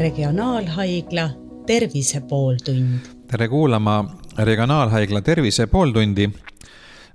Regionaalhaigla 0.00 1.30
Tervise 1.66 2.20
pooltund. 2.20 2.98
tere 3.26 3.48
kuulama 3.48 4.04
Regionaalhaigla 4.38 5.20
Tervise 5.20 5.66
pooltundi. 5.66 6.30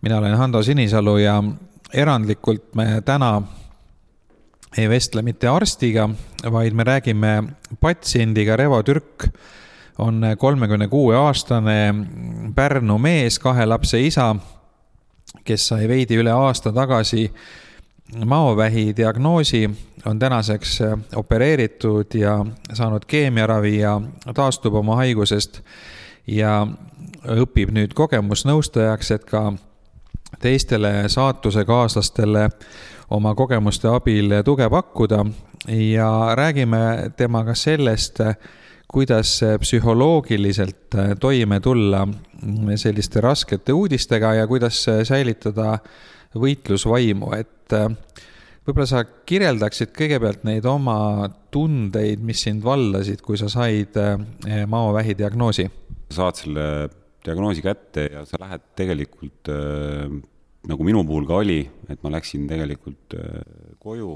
mina 0.01 0.17
olen 0.17 0.37
Hando 0.37 0.63
Sinisalu 0.63 1.17
ja 1.17 1.43
erandlikult 1.93 2.75
me 2.75 3.01
täna 3.05 3.41
ei 4.77 4.89
vestle 4.89 5.21
mitte 5.21 5.47
arstiga, 5.47 6.09
vaid 6.51 6.73
me 6.73 6.83
räägime 6.83 7.43
patsiendiga. 7.79 8.55
Revo 8.55 8.83
Türk 8.83 9.27
on 9.97 10.21
kolmekümne 10.37 10.87
kuue 10.87 11.15
aastane 11.15 11.95
Pärnu 12.55 12.97
mees, 12.97 13.39
kahe 13.39 13.65
lapse 13.65 14.01
isa, 14.01 14.35
kes 15.43 15.67
sai 15.67 15.87
veidi 15.87 16.15
üle 16.21 16.31
aasta 16.31 16.71
tagasi 16.73 17.31
maovähi 18.25 18.93
diagnoosi, 18.97 19.69
on 20.05 20.19
tänaseks 20.19 20.79
opereeritud 21.15 22.13
ja 22.13 22.45
saanud 22.73 23.05
keemiaravi 23.07 23.77
ja 23.79 24.01
taastub 24.33 24.73
oma 24.73 24.95
haigusest. 24.95 25.61
Ja 26.27 26.67
õpib 27.29 27.69
nüüd 27.73 27.93
kogemusnõustajaks, 27.93 29.11
et 29.11 29.25
ka 29.29 29.53
teistele 30.41 31.09
saatusekaaslastele 31.09 32.49
oma 33.09 33.35
kogemuste 33.35 33.87
abil 33.87 34.33
tuge 34.45 34.69
pakkuda. 34.69 35.25
Ja 35.67 36.09
räägime 36.37 37.11
temaga 37.17 37.55
sellest, 37.55 38.19
kuidas 38.87 39.39
psühholoogiliselt 39.59 40.97
toime 41.19 41.59
tulla 41.59 42.07
selliste 42.75 43.21
raskete 43.21 43.73
uudistega 43.73 44.33
ja 44.33 44.47
kuidas 44.47 44.85
säilitada 45.03 45.79
võitlusvaimu, 46.35 47.31
et 47.37 47.73
võib-olla 48.65 48.89
sa 48.89 49.05
kirjeldaksid 49.05 49.93
kõigepealt 49.95 50.45
neid 50.47 50.65
oma 50.69 51.29
tundeid, 51.53 52.21
mis 52.25 52.41
sind 52.47 52.65
vallasid, 52.65 53.21
kui 53.25 53.37
sa 53.37 53.49
said 53.51 53.97
maovähi 54.67 55.17
diagnoosi? 55.17 55.69
saad 56.15 56.37
selle 56.37 56.65
diagnoosi 57.25 57.63
kätte 57.65 58.05
ja 58.11 58.23
sa 58.27 58.39
lähed 58.41 58.69
tegelikult 58.77 59.49
äh, 59.51 60.13
nagu 60.69 60.87
minu 60.87 61.03
puhul 61.07 61.27
ka 61.29 61.41
oli, 61.41 61.63
et 61.89 62.01
ma 62.05 62.13
läksin 62.13 62.45
tegelikult 62.49 63.17
äh, 63.17 63.41
koju. 63.81 64.13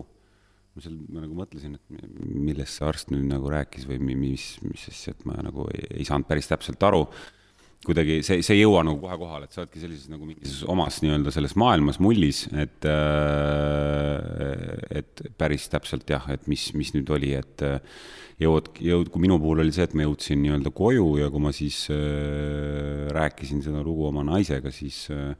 ma 0.75 0.83
seal, 0.83 0.99
ma 1.09 1.23
nagu 1.23 1.33
mõtlesin, 1.37 1.75
et 1.79 2.13
millest 2.29 2.77
see 2.77 2.85
arst 2.87 3.09
nüüd 3.13 3.25
nagu 3.29 3.49
rääkis 3.49 3.87
või 3.89 3.99
mis, 4.13 4.51
mis 4.61 4.85
asja, 4.91 5.15
et 5.15 5.25
ma 5.29 5.39
nagu 5.45 5.65
ei, 5.73 5.87
ei 6.01 6.07
saanud 6.07 6.29
päris 6.29 6.49
täpselt 6.51 6.83
aru 6.85 7.07
kuidagi 7.85 8.19
see, 8.27 8.41
see 8.43 8.57
ei 8.57 8.63
jõua 8.65 8.81
nagu 8.83 8.99
kohe 8.99 9.15
kohale, 9.21 9.47
et 9.47 9.55
sa 9.55 9.61
oledki 9.63 9.79
sellises 9.79 10.09
nagu 10.11 10.25
mingis 10.27 10.57
omas 10.69 10.99
nii-öelda 11.03 11.31
selles 11.31 11.55
maailmas 11.59 11.99
mullis, 12.03 12.43
et 12.51 12.87
äh, 12.89 14.99
et 14.99 15.23
päris 15.39 15.69
täpselt 15.71 16.09
jah, 16.11 16.25
et 16.33 16.49
mis, 16.51 16.69
mis 16.75 16.91
nüüd 16.95 17.09
oli, 17.15 17.31
et 17.39 17.63
äh, 17.63 17.79
jõuad, 18.43 18.67
jõud, 18.83 19.11
kui 19.13 19.23
minu 19.23 19.39
puhul 19.39 19.63
oli 19.63 19.71
see, 19.75 19.87
et 19.87 19.95
ma 19.95 20.05
jõudsin 20.05 20.43
nii-öelda 20.43 20.73
koju 20.75 21.07
ja 21.21 21.31
kui 21.31 21.43
ma 21.43 21.55
siis 21.55 21.85
äh, 21.93 23.07
rääkisin 23.15 23.63
seda 23.63 23.83
lugu 23.85 24.09
oma 24.09 24.25
naisega, 24.27 24.73
siis 24.75 25.05
äh, 25.15 25.31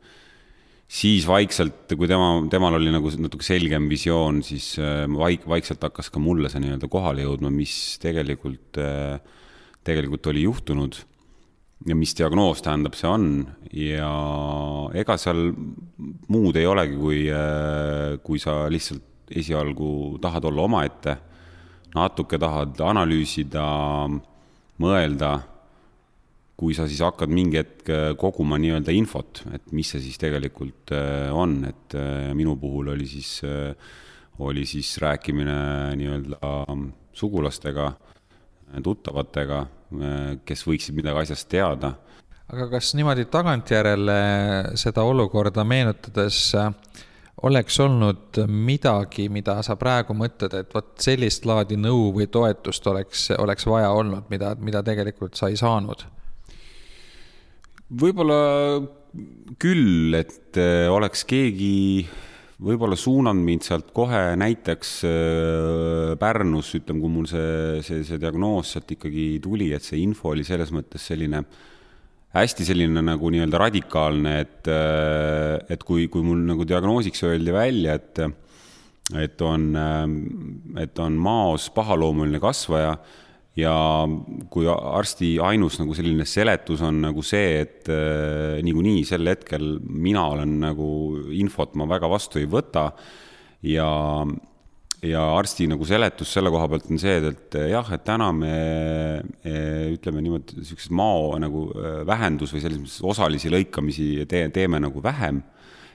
siis 0.89 1.27
vaikselt, 1.29 1.91
kui 1.91 2.07
tema, 2.09 2.31
temal 2.51 2.79
oli 2.79 2.95
nagu 2.95 3.11
natuke 3.19 3.45
selgem 3.45 3.91
visioon, 3.91 4.39
siis 4.47 4.71
äh, 4.79 5.03
vaik-, 5.11 5.47
vaikselt 5.49 5.83
hakkas 5.85 6.07
ka 6.11 6.23
mulle 6.23 6.51
see 6.51 6.63
nii-öelda 6.63 6.87
kohale 6.91 7.27
jõudma, 7.27 7.51
mis 7.53 7.99
tegelikult, 7.99 8.79
tegelikult 9.83 10.31
oli 10.31 10.47
juhtunud 10.47 11.03
ja 11.87 11.95
mis 11.95 12.15
diagnoos 12.17 12.63
tähendab, 12.63 12.95
see 12.97 13.09
on. 13.09 13.29
Ja 13.75 14.09
ega 14.97 15.15
seal 15.21 15.51
muud 16.31 16.57
ei 16.59 16.67
olegi, 16.67 16.97
kui, 16.99 17.21
äh, 17.31 18.17
kui 18.25 18.41
sa 18.41 18.63
lihtsalt 18.71 19.05
esialgu 19.39 20.17
tahad 20.21 20.47
olla 20.49 20.65
omaette, 20.65 21.15
natuke 21.93 22.39
tahad 22.41 22.79
analüüsida, 22.85 23.63
mõelda, 24.81 25.31
kui 26.59 26.75
sa 26.75 26.89
siis 26.89 26.99
hakkad 27.05 27.31
mingi 27.31 27.61
hetk 27.61 27.93
äh, 27.93 28.11
koguma 28.19 28.59
nii-öelda 28.59 28.95
infot, 28.95 29.43
et 29.55 29.71
mis 29.75 29.93
see 29.93 30.03
siis 30.09 30.19
tegelikult 30.21 30.91
äh, 30.95 31.29
on, 31.31 31.61
et 31.69 31.97
minu 32.35 32.57
puhul 32.59 32.91
oli 32.95 33.07
siis, 33.07 33.39
oli 34.43 34.65
siis 34.67 34.97
rääkimine 35.03 35.59
nii-öelda 35.99 36.55
sugulastega, 37.15 37.91
tuttavatega 38.83 39.65
kes 40.45 40.65
võiksid 40.67 40.95
midagi 40.97 41.23
asjast 41.23 41.49
teada. 41.49 41.93
aga 42.49 42.67
kas 42.69 42.93
niimoodi 42.97 43.25
tagantjärele 43.29 44.19
seda 44.77 45.03
olukorda 45.05 45.63
meenutades 45.65 46.53
äh, 46.57 46.69
oleks 47.45 47.79
olnud 47.79 48.41
midagi, 48.47 49.29
mida 49.29 49.59
sa 49.63 49.75
praegu 49.79 50.13
mõtled, 50.17 50.53
et 50.53 50.73
vot 50.73 50.93
sellist 51.01 51.45
laadi 51.45 51.77
nõu 51.77 52.11
või 52.13 52.27
toetust 52.27 52.87
oleks, 52.87 53.29
oleks 53.37 53.65
vaja 53.65 53.91
olnud, 53.95 54.29
mida, 54.29 54.55
mida 54.59 54.83
tegelikult 54.83 55.35
sa 55.35 55.49
ei 55.49 55.57
saanud? 55.57 56.05
võib-olla 57.89 58.41
küll, 59.57 60.13
et 60.13 60.57
äh, 60.61 60.85
oleks 60.93 61.25
keegi 61.25 62.05
võib-olla 62.59 62.97
suunanud 62.99 63.45
mind 63.45 63.63
sealt 63.63 63.93
kohe 63.95 64.35
näiteks 64.39 64.93
äh, 65.07 66.13
Pärnus, 66.19 66.73
ütleme, 66.79 67.01
kui 67.03 67.13
mul 67.13 67.29
see, 67.29 67.79
see, 67.85 68.03
see 68.07 68.19
diagnoos 68.21 68.75
sealt 68.75 68.91
ikkagi 68.97 69.31
tuli, 69.43 69.71
et 69.75 69.85
see 69.85 70.01
info 70.03 70.33
oli 70.33 70.43
selles 70.47 70.73
mõttes 70.75 71.05
selline 71.11 71.43
hästi 72.35 72.67
selline 72.67 73.01
nagu 73.01 73.31
nii-öelda 73.33 73.61
radikaalne, 73.63 74.35
et, 74.43 74.67
äh, 74.69 75.55
et 75.71 75.85
kui, 75.87 76.09
kui 76.11 76.25
mul 76.25 76.43
nagu 76.51 76.67
diagnoosiks 76.67 77.25
öeldi 77.29 77.55
välja, 77.55 77.97
et 77.97 78.23
et 79.17 79.41
on, 79.41 79.63
äh, 79.73 80.83
et 80.83 80.99
on 81.01 81.15
maos 81.17 81.71
pahaloomuline 81.73 82.43
kasvaja 82.43 82.93
ja 83.57 83.73
kui 84.51 84.67
arsti 84.69 85.33
ainus 85.43 85.79
nagu 85.81 85.95
selline 85.97 86.27
seletus 86.29 86.83
on 86.85 87.01
nagu 87.07 87.23
see, 87.25 87.63
et 87.63 87.89
äh, 87.91 88.59
niikuinii 88.65 89.01
sel 89.07 89.27
hetkel 89.31 89.79
mina 89.81 90.27
olen 90.35 90.59
nagu 90.61 90.91
infot 91.35 91.75
ma 91.79 91.89
väga 91.89 92.09
vastu 92.11 92.39
ei 92.41 92.47
võta 92.49 92.89
ja, 93.65 93.89
ja 95.03 95.25
arsti 95.35 95.67
nagu 95.71 95.87
seletus 95.87 96.31
selle 96.35 96.53
koha 96.53 96.69
pealt 96.71 96.89
on 96.93 97.01
see, 97.01 97.17
et 97.33 97.59
jah, 97.73 97.93
et 97.95 98.05
täna 98.07 98.31
me 98.35 98.55
ütleme 99.95 100.23
niimoodi, 100.23 100.59
niisuguses 100.61 100.91
mao 100.95 101.33
nagu 101.41 101.69
äh, 101.73 102.01
vähendus 102.07 102.55
või 102.55 102.63
selles 102.63 102.83
mõttes 102.83 102.99
osalisi 103.15 103.51
lõikamisi 103.53 104.11
te, 104.29 104.45
teeme 104.55 104.81
nagu 104.83 105.03
vähem 105.03 105.43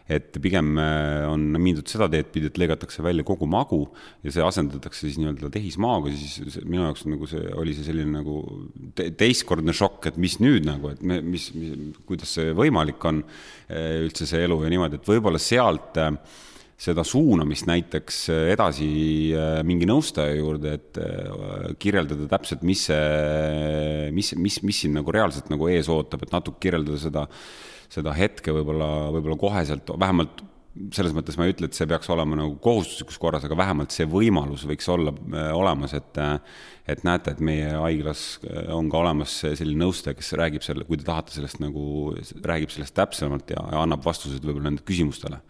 et 0.04 0.37
pigem 0.44 0.75
äh, 0.76 1.25
on 1.25 1.47
mindud 1.56 1.88
seda 1.88 2.10
teed 2.12 2.28
pidi, 2.32 2.50
et 2.50 2.59
lõigatakse 2.60 3.00
välja 3.04 3.25
kogu 3.25 3.48
magu 3.48 3.81
ja 4.25 4.34
see 4.34 4.44
asendatakse 4.44 5.06
siis 5.06 5.16
nii-öelda 5.20 5.48
tehismaaga, 5.54 6.12
siis 6.12 6.59
minu 6.60 6.84
jaoks 6.84 7.06
nagu 7.09 7.28
see 7.31 7.44
oli 7.56 7.76
see 7.76 7.87
selline 7.87 8.12
nagu 8.19 8.42
te 8.98 9.09
teistkordne 9.16 9.72
šokk, 9.76 10.10
et 10.12 10.20
mis 10.20 10.37
nüüd 10.44 10.69
nagu, 10.69 10.92
et 10.92 11.00
me, 11.00 11.22
mis, 11.25 11.48
mis, 11.56 11.97
kuidas 12.04 12.37
see 12.37 12.53
võimalik 12.56 13.09
on 13.09 13.25
äh, 13.25 14.03
üldse 14.04 14.28
see 14.28 14.44
elu 14.44 14.60
ja 14.66 14.75
niimoodi, 14.75 15.00
et 15.00 15.09
võib-olla 15.15 15.41
sealt 15.41 15.97
äh, 16.03 16.12
seda 16.84 17.00
suunamist 17.06 17.65
näiteks 17.71 18.16
edasi 18.50 18.86
mingi 19.65 19.86
nõustaja 19.88 20.34
juurde, 20.34 20.72
et 20.75 20.98
kirjeldada 21.81 22.26
täpselt, 22.28 22.65
mis 22.66 22.82
see, 22.91 24.09
mis, 24.12 24.32
mis, 24.36 24.59
mis 24.66 24.81
sind 24.82 24.98
nagu 24.98 25.15
reaalselt 25.15 25.53
nagu 25.54 25.71
ees 25.71 25.88
ootab, 25.88 26.26
et 26.26 26.34
natuke 26.34 26.59
kirjeldada 26.66 26.98
seda 27.00 27.22
seda 27.93 28.15
hetke 28.17 28.55
võib-olla, 28.55 28.91
võib-olla 29.15 29.39
koheselt, 29.41 29.91
vähemalt 30.00 30.45
selles 30.95 31.15
mõttes 31.15 31.37
ma 31.39 31.47
ei 31.47 31.55
ütle, 31.55 31.69
et 31.69 31.77
see 31.77 31.87
peaks 31.87 32.09
olema 32.11 32.37
nagu 32.39 32.56
kohustuslikus 32.62 33.19
korras, 33.22 33.45
aga 33.47 33.56
vähemalt 33.59 33.95
see 33.95 34.06
võimalus 34.11 34.65
võiks 34.67 34.89
olla 34.91 35.12
äh, 35.15 35.50
olemas, 35.55 35.95
et 35.97 36.22
et 36.91 37.00
näete, 37.06 37.33
et 37.33 37.41
meie 37.41 37.71
haiglas 37.81 38.25
äh, 38.45 38.67
on 38.75 38.91
ka 38.93 38.99
olemas 39.00 39.37
selline 39.45 39.84
nõustaja, 39.84 40.17
kes 40.19 40.34
räägib 40.41 40.67
selle, 40.67 40.84
kui 40.89 40.99
te 41.00 41.06
tahate 41.06 41.37
sellest 41.37 41.62
nagu, 41.62 41.84
räägib 42.45 42.75
sellest 42.75 42.97
täpsemalt 42.99 43.55
ja, 43.55 43.62
ja 43.72 43.84
annab 43.87 44.05
vastused 44.05 44.43
võib-olla 44.43 44.69
nendele 44.71 44.87
küsimustele. 44.89 45.41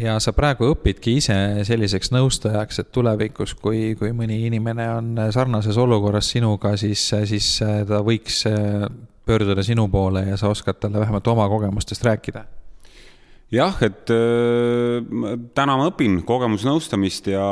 Ja 0.00 0.14
sa 0.24 0.32
praegu 0.32 0.70
õpidki 0.72 1.18
ise 1.20 1.34
selliseks 1.68 2.14
nõustajaks, 2.14 2.78
et 2.80 2.92
tulevikus, 2.94 3.52
kui, 3.60 3.90
kui 3.98 4.14
mõni 4.16 4.38
inimene 4.46 4.86
on 4.94 5.18
sarnases 5.34 5.76
olukorras 5.76 6.30
sinuga, 6.32 6.72
siis, 6.80 7.10
siis 7.28 7.58
ta 7.60 8.00
võiks 8.06 8.40
pöörduda 9.26 9.62
sinu 9.62 9.88
poole 9.88 10.26
ja 10.28 10.36
sa 10.36 10.50
oskad 10.50 10.80
talle 10.80 11.00
vähemalt 11.00 11.26
oma 11.26 11.48
kogemustest 11.48 12.04
rääkida? 12.04 12.44
jah, 13.52 13.76
et 13.84 14.10
äh, 14.12 15.04
täna 15.56 15.76
ma 15.76 15.88
õpin 15.90 16.20
kogemusnõustamist 16.28 17.28
ja, 17.32 17.44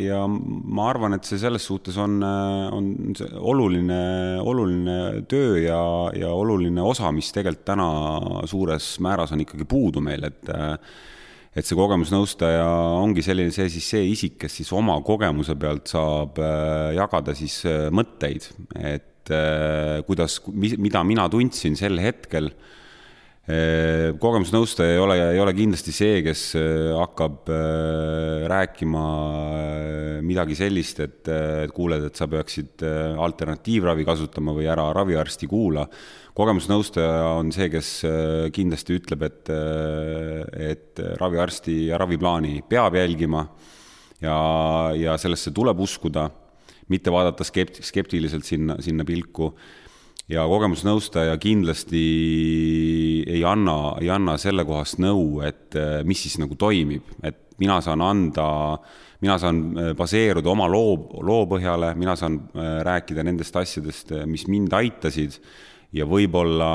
ja 0.00 0.22
ma 0.28 0.88
arvan, 0.88 1.18
et 1.18 1.28
see 1.28 1.40
selles 1.40 1.66
suhtes 1.68 1.98
on, 2.00 2.16
äh, 2.24 2.64
on 2.72 2.88
oluline, 3.36 4.00
oluline 4.40 4.98
töö 5.28 5.58
ja, 5.60 5.82
ja 6.16 6.32
oluline 6.32 6.84
osa, 6.84 7.12
mis 7.12 7.30
tegelikult 7.34 7.66
täna 7.68 7.90
suures 8.48 8.94
määras 9.04 9.34
on 9.36 9.44
ikkagi 9.44 9.68
puudu 9.68 10.02
meil, 10.04 10.30
et 10.30 10.52
äh, 10.54 10.74
et 11.58 11.66
see 11.66 11.74
kogemusnõustaja 11.74 12.66
ongi 13.00 13.22
selline, 13.24 13.50
see 13.50 13.66
siis 13.72 13.86
see 13.90 14.04
isik, 14.12 14.36
kes 14.44 14.60
siis 14.60 14.68
oma 14.76 14.94
kogemuse 15.02 15.56
pealt 15.58 15.90
saab 15.90 16.36
jagada 16.94 17.34
siis 17.34 17.56
mõtteid, 17.90 18.46
et 18.78 19.17
et 19.28 20.00
äh, 20.00 20.02
kuidas, 20.08 20.40
mida 20.54 21.04
mina 21.04 21.28
tundsin 21.32 21.76
sel 21.78 22.00
hetkel, 22.02 22.52
kogemusnõustaja 23.48 24.92
ei 24.92 24.98
ole, 25.00 25.14
ei 25.32 25.38
ole 25.40 25.54
kindlasti 25.56 25.92
see, 25.96 26.18
kes 26.20 26.42
hakkab 26.98 27.48
rääkima 28.52 29.04
midagi 30.20 30.58
sellist, 30.58 31.00
et, 31.00 31.30
et 31.32 31.72
kuuled, 31.72 32.04
et 32.10 32.20
sa 32.20 32.28
peaksid 32.28 32.84
alternatiivravi 33.16 34.04
kasutama 34.04 34.52
või 34.52 34.68
ära 34.68 34.90
raviarsti 34.92 35.48
kuula. 35.48 35.86
kogemusnõustaja 36.36 37.32
on 37.38 37.48
see, 37.56 37.70
kes 37.72 37.94
kindlasti 38.52 38.98
ütleb, 39.00 39.24
et, 39.30 39.48
et 40.68 41.02
raviarsti 41.16 41.86
ja 41.86 41.96
raviplaani 42.04 42.60
peab 42.68 43.00
jälgima 43.00 43.46
ja, 44.20 44.36
ja 44.92 45.16
sellesse 45.16 45.54
tuleb 45.56 45.80
uskuda, 45.80 46.28
mitte 46.92 47.12
vaadata 47.12 47.46
skept-, 47.46 47.82
skeptiliselt 47.86 48.46
sinna, 48.48 48.78
sinna 48.84 49.06
pilku. 49.08 49.52
Ja 50.28 50.44
kogemusnõustaja 50.44 51.38
kindlasti 51.40 52.02
ei 53.24 53.40
anna, 53.48 53.94
ei 54.02 54.10
anna 54.12 54.36
sellekohast 54.40 55.00
nõu, 55.00 55.40
et 55.46 55.76
äh, 55.78 56.02
mis 56.04 56.20
siis 56.26 56.36
nagu 56.40 56.58
toimib, 56.60 57.06
et 57.24 57.38
mina 57.62 57.78
saan 57.84 58.04
anda, 58.04 58.48
mina 59.24 59.38
saan 59.40 59.62
äh, 59.72 59.94
baseeruda 59.96 60.52
oma 60.52 60.68
loo, 60.68 60.98
loo 61.24 61.46
põhjale, 61.48 61.94
mina 61.96 62.16
saan 62.20 62.42
äh, 62.52 62.76
rääkida 62.84 63.24
nendest 63.24 63.56
asjadest, 63.56 64.12
mis 64.28 64.44
mind 64.52 64.76
aitasid 64.76 65.40
ja 65.92 66.06
võib-olla 66.08 66.72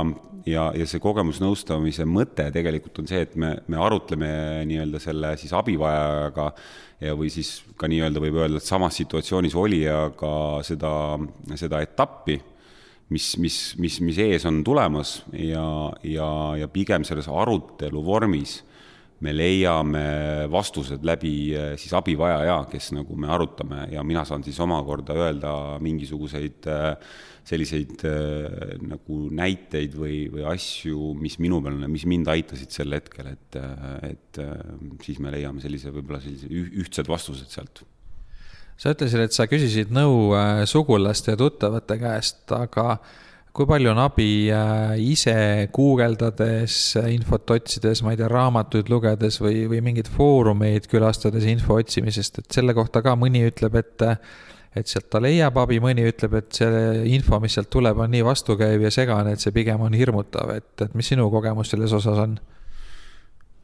ja, 0.50 0.70
ja 0.76 0.88
see 0.90 1.02
kogemusnõustamise 1.04 2.06
mõte 2.10 2.48
tegelikult 2.54 3.04
on 3.04 3.10
see, 3.10 3.22
et 3.26 3.36
me, 3.40 3.56
me 3.70 3.80
arutleme 3.80 4.30
nii-öelda 4.70 5.02
selle 5.02 5.36
siis 5.42 5.54
abivajajaga 5.58 6.48
ja, 7.04 7.14
või 7.18 7.30
siis 7.34 7.60
ka 7.80 7.90
nii-öelda 7.92 8.24
võib 8.24 8.42
öelda, 8.42 8.62
et 8.62 8.68
samas 8.68 8.98
situatsioonis 9.02 9.56
olijaga 9.60 10.34
seda, 10.66 10.94
seda 11.60 11.84
etappi 11.86 12.40
mis, 13.14 13.34
mis, 13.38 13.58
mis, 13.78 14.00
mis 14.02 14.20
ees 14.24 14.46
on 14.50 14.62
tulemas 14.66 15.22
ja, 15.38 15.66
ja, 16.08 16.30
ja 16.60 16.70
pigem 16.72 17.06
selles 17.08 17.30
arutelu 17.30 18.04
vormis 18.06 18.62
me 19.24 19.34
leiame 19.36 20.06
vastused 20.52 21.06
läbi 21.08 21.36
eh, 21.56 21.74
siis 21.80 21.94
abivajaja, 21.98 22.58
kes 22.72 22.92
nagu 22.98 23.16
me 23.20 23.30
arutame 23.32 23.88
ja 23.94 24.04
mina 24.06 24.26
saan 24.28 24.44
siis 24.46 24.60
omakorda 24.64 25.16
öelda 25.16 25.54
mingisuguseid 25.84 26.68
eh, 26.72 26.90
selliseid 27.48 28.04
eh, 28.10 28.76
nagu 28.88 29.22
näiteid 29.36 29.96
või, 30.00 30.26
või 30.34 30.46
asju, 30.54 31.14
mis 31.20 31.40
minu 31.44 31.62
peal, 31.64 31.80
mis 31.92 32.06
mind 32.10 32.30
aitasid 32.34 32.76
sel 32.76 32.96
hetkel, 32.96 33.32
et, 33.34 33.60
et 34.10 34.44
siis 35.04 35.20
me 35.24 35.34
leiame 35.34 35.64
sellise, 35.64 35.92
võib-olla 35.96 36.22
sellise 36.24 36.52
ühtsed 36.84 37.12
vastused 37.12 37.52
sealt. 37.52 37.84
Sa 38.80 38.94
ütlesid, 38.94 39.22
et 39.22 39.36
sa 39.36 39.46
küsisid 39.48 39.92
nõu 39.94 40.34
äh, 40.36 40.64
sugulaste 40.70 41.36
ja 41.36 41.40
tuttavate 41.40 41.98
käest, 42.02 42.42
aga 42.52 42.98
kui 43.54 43.68
palju 43.70 43.92
on 43.92 44.00
abi 44.02 44.30
äh, 44.50 44.96
ise 44.98 45.36
guugeldades, 45.74 46.78
infot 47.14 47.54
otsides, 47.54 48.02
ma 48.02 48.14
ei 48.14 48.18
tea, 48.18 48.30
raamatuid 48.32 48.90
lugedes 48.90 49.38
või, 49.44 49.68
või 49.70 49.84
mingeid 49.86 50.10
foorumeid 50.14 50.90
külastades 50.90 51.46
info 51.50 51.78
otsimisest, 51.78 52.42
et 52.42 52.58
selle 52.58 52.74
kohta 52.74 53.04
ka 53.06 53.14
mõni 53.20 53.46
ütleb, 53.50 53.78
et 53.84 54.08
et 54.74 54.90
sealt 54.90 55.06
ta 55.14 55.20
leiab 55.22 55.58
abi, 55.62 55.78
mõni 55.78 56.02
ütleb, 56.10 56.34
et 56.40 56.58
see 56.58 57.04
info, 57.14 57.38
mis 57.44 57.54
sealt 57.54 57.70
tuleb, 57.70 58.00
on 58.02 58.10
nii 58.10 58.24
vastukäiv 58.26 58.88
ja 58.88 58.90
segane, 58.94 59.36
et 59.36 59.44
see 59.44 59.54
pigem 59.54 59.84
on 59.86 59.94
hirmutav, 59.94 60.50
et, 60.56 60.74
et 60.82 60.96
mis 60.98 61.14
sinu 61.14 61.30
kogemus 61.30 61.70
selles 61.70 61.94
osas 61.94 62.24
on? 62.26 62.40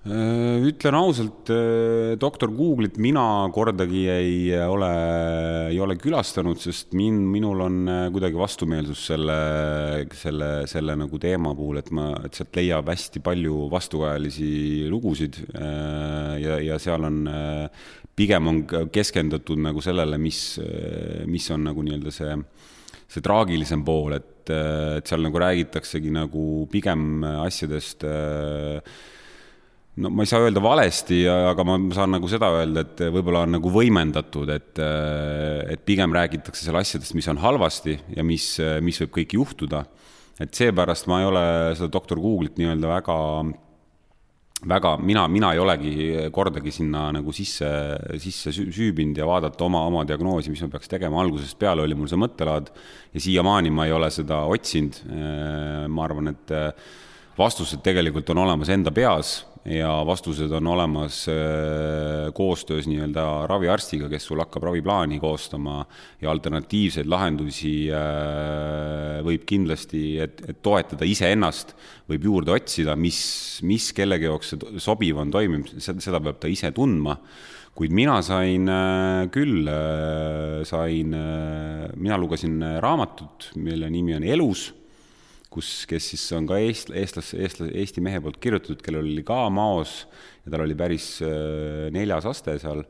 Äh, 0.08 0.64
ütlen 0.64 0.96
ausalt, 0.96 1.50
äh, 1.52 2.16
doktor 2.16 2.54
Google'it 2.56 2.96
mina 3.04 3.50
kordagi 3.52 4.06
ei 4.08 4.38
ole, 4.64 4.88
ei 5.74 5.80
ole 5.84 5.98
külastanud, 6.00 6.56
sest 6.64 6.96
min-, 6.96 7.26
minul 7.28 7.60
on 7.66 7.82
äh, 7.92 8.06
kuidagi 8.16 8.40
vastumeelsus 8.40 9.02
selle, 9.10 9.36
selle, 10.16 10.48
selle 10.72 10.96
nagu 11.02 11.20
teema 11.20 11.52
puhul, 11.52 11.82
et 11.82 11.92
ma, 11.92 12.14
et 12.24 12.40
sealt 12.40 12.56
leiab 12.62 12.94
hästi 12.94 13.20
palju 13.28 13.68
vastukajalisi 13.76 14.88
lugusid 14.88 15.42
ja, 15.52 16.56
ja 16.64 16.80
seal 16.80 17.04
on, 17.12 17.20
pigem 18.16 18.48
on 18.54 18.64
keskendutud 18.96 19.60
nagu 19.68 19.84
sellele, 19.84 20.16
mis, 20.16 20.42
mis 21.28 21.52
on 21.52 21.68
nagu 21.74 21.84
nii-öelda 21.84 22.16
see, 22.16 22.40
see 23.04 23.28
traagilisem 23.28 23.84
pool, 23.84 24.16
et, 24.16 24.48
et 24.48 25.12
seal 25.12 25.28
nagu 25.28 25.44
räägitaksegi 25.44 26.16
nagu 26.24 26.50
pigem 26.72 27.26
asjadest 27.44 28.08
äh, 28.08 29.00
no 30.00 30.10
ma 30.14 30.24
ei 30.24 30.30
saa 30.30 30.44
öelda 30.46 30.62
valesti, 30.64 31.24
aga 31.28 31.66
ma 31.68 31.78
saan 31.96 32.14
nagu 32.16 32.30
seda 32.32 32.50
öelda, 32.56 32.84
et 32.86 33.02
võib-olla 33.12 33.44
on 33.46 33.56
nagu 33.58 33.72
võimendatud, 33.74 34.52
et, 34.54 34.80
et 34.80 35.86
pigem 35.88 36.14
räägitakse 36.16 36.66
seal 36.66 36.80
asjadest, 36.80 37.16
mis 37.18 37.28
on 37.32 37.42
halvasti 37.44 37.98
ja 38.16 38.26
mis, 38.26 38.54
mis 38.86 39.02
võib 39.04 39.16
kõik 39.20 39.40
juhtuda. 39.40 39.86
et 40.40 40.56
seepärast 40.56 41.10
ma 41.12 41.20
ei 41.20 41.26
ole 41.28 41.42
seda 41.76 41.90
doktor 41.92 42.20
Google'it 42.24 42.56
nii-öelda 42.60 42.88
väga, 42.88 43.18
väga, 44.72 44.94
mina, 45.04 45.26
mina 45.28 45.52
ei 45.52 45.60
olegi 45.60 45.98
kordagi 46.32 46.72
sinna 46.72 47.10
nagu 47.16 47.34
sisse, 47.36 47.68
sisse 48.24 48.54
süübinud 48.56 49.20
ja 49.20 49.28
vaadata 49.28 49.68
oma, 49.68 49.84
oma 49.92 50.06
diagnoosi, 50.08 50.54
mis 50.54 50.64
ma 50.64 50.72
peaks 50.72 50.88
tegema, 50.92 51.20
algusest 51.20 51.60
peale 51.60 51.84
oli 51.84 51.98
mul 51.98 52.08
see 52.08 52.22
mõttelaad 52.24 52.72
ja 53.12 53.26
siiamaani 53.28 53.76
ma 53.76 53.90
ei 53.90 53.96
ole 53.96 54.12
seda 54.16 54.46
otsinud. 54.48 55.04
ma 55.92 56.08
arvan, 56.08 56.32
et 56.32 56.56
vastused 57.40 57.84
tegelikult 57.84 58.30
on 58.32 58.46
olemas 58.46 58.72
enda 58.72 58.92
peas 58.96 59.42
ja 59.70 59.90
vastused 60.06 60.52
on 60.52 60.68
olemas 60.68 61.28
äh, 61.30 62.34
koostöös 62.34 62.88
nii-öelda 62.90 63.48
raviarstiga, 63.48 64.10
kes 64.10 64.26
sul 64.26 64.42
hakkab 64.42 64.66
raviplaani 64.70 65.20
koostama 65.22 65.84
ja 66.22 66.32
alternatiivseid 66.32 67.10
lahendusi 67.10 67.74
äh, 67.94 69.20
võib 69.26 69.46
kindlasti, 69.50 70.04
et, 70.26 70.42
et 70.50 70.64
toetada 70.66 71.06
iseennast, 71.06 71.76
võib 72.10 72.26
juurde 72.32 72.56
otsida, 72.58 72.98
mis, 72.98 73.22
mis 73.68 73.92
kellegi 73.94 74.30
jaoks 74.30 74.56
sobiv 74.82 75.22
on, 75.22 75.32
toimib, 75.34 75.70
seda 75.78 76.20
peab 76.20 76.42
ta 76.42 76.52
ise 76.52 76.74
tundma. 76.76 77.20
Kuid 77.80 77.94
mina 77.96 78.18
sain 78.26 78.66
äh, 78.74 79.30
küll, 79.32 79.70
sain, 80.68 81.14
mina 81.14 82.18
lugesin 82.20 82.58
raamatut, 82.82 83.52
mille 83.62 83.88
nimi 83.94 84.18
on 84.18 84.26
Elus 84.26 84.70
kus, 85.54 85.70
kes 85.90 86.12
siis 86.14 86.26
on 86.38 86.48
ka 86.50 86.60
eest-, 86.62 86.94
eestlas-, 86.94 87.34
eestlas-, 87.38 87.74
Eesti 87.74 88.04
mehe 88.06 88.22
poolt 88.24 88.40
kirjutatud, 88.42 88.84
kellel 88.86 89.08
oli 89.08 89.24
ka 89.26 89.48
maos 89.54 90.04
ja 90.46 90.54
tal 90.54 90.66
oli 90.66 90.78
päris 90.78 91.16
äh, 91.26 91.88
neljas 91.94 92.30
aste 92.30 92.60
seal. 92.62 92.86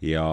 Ja 0.00 0.24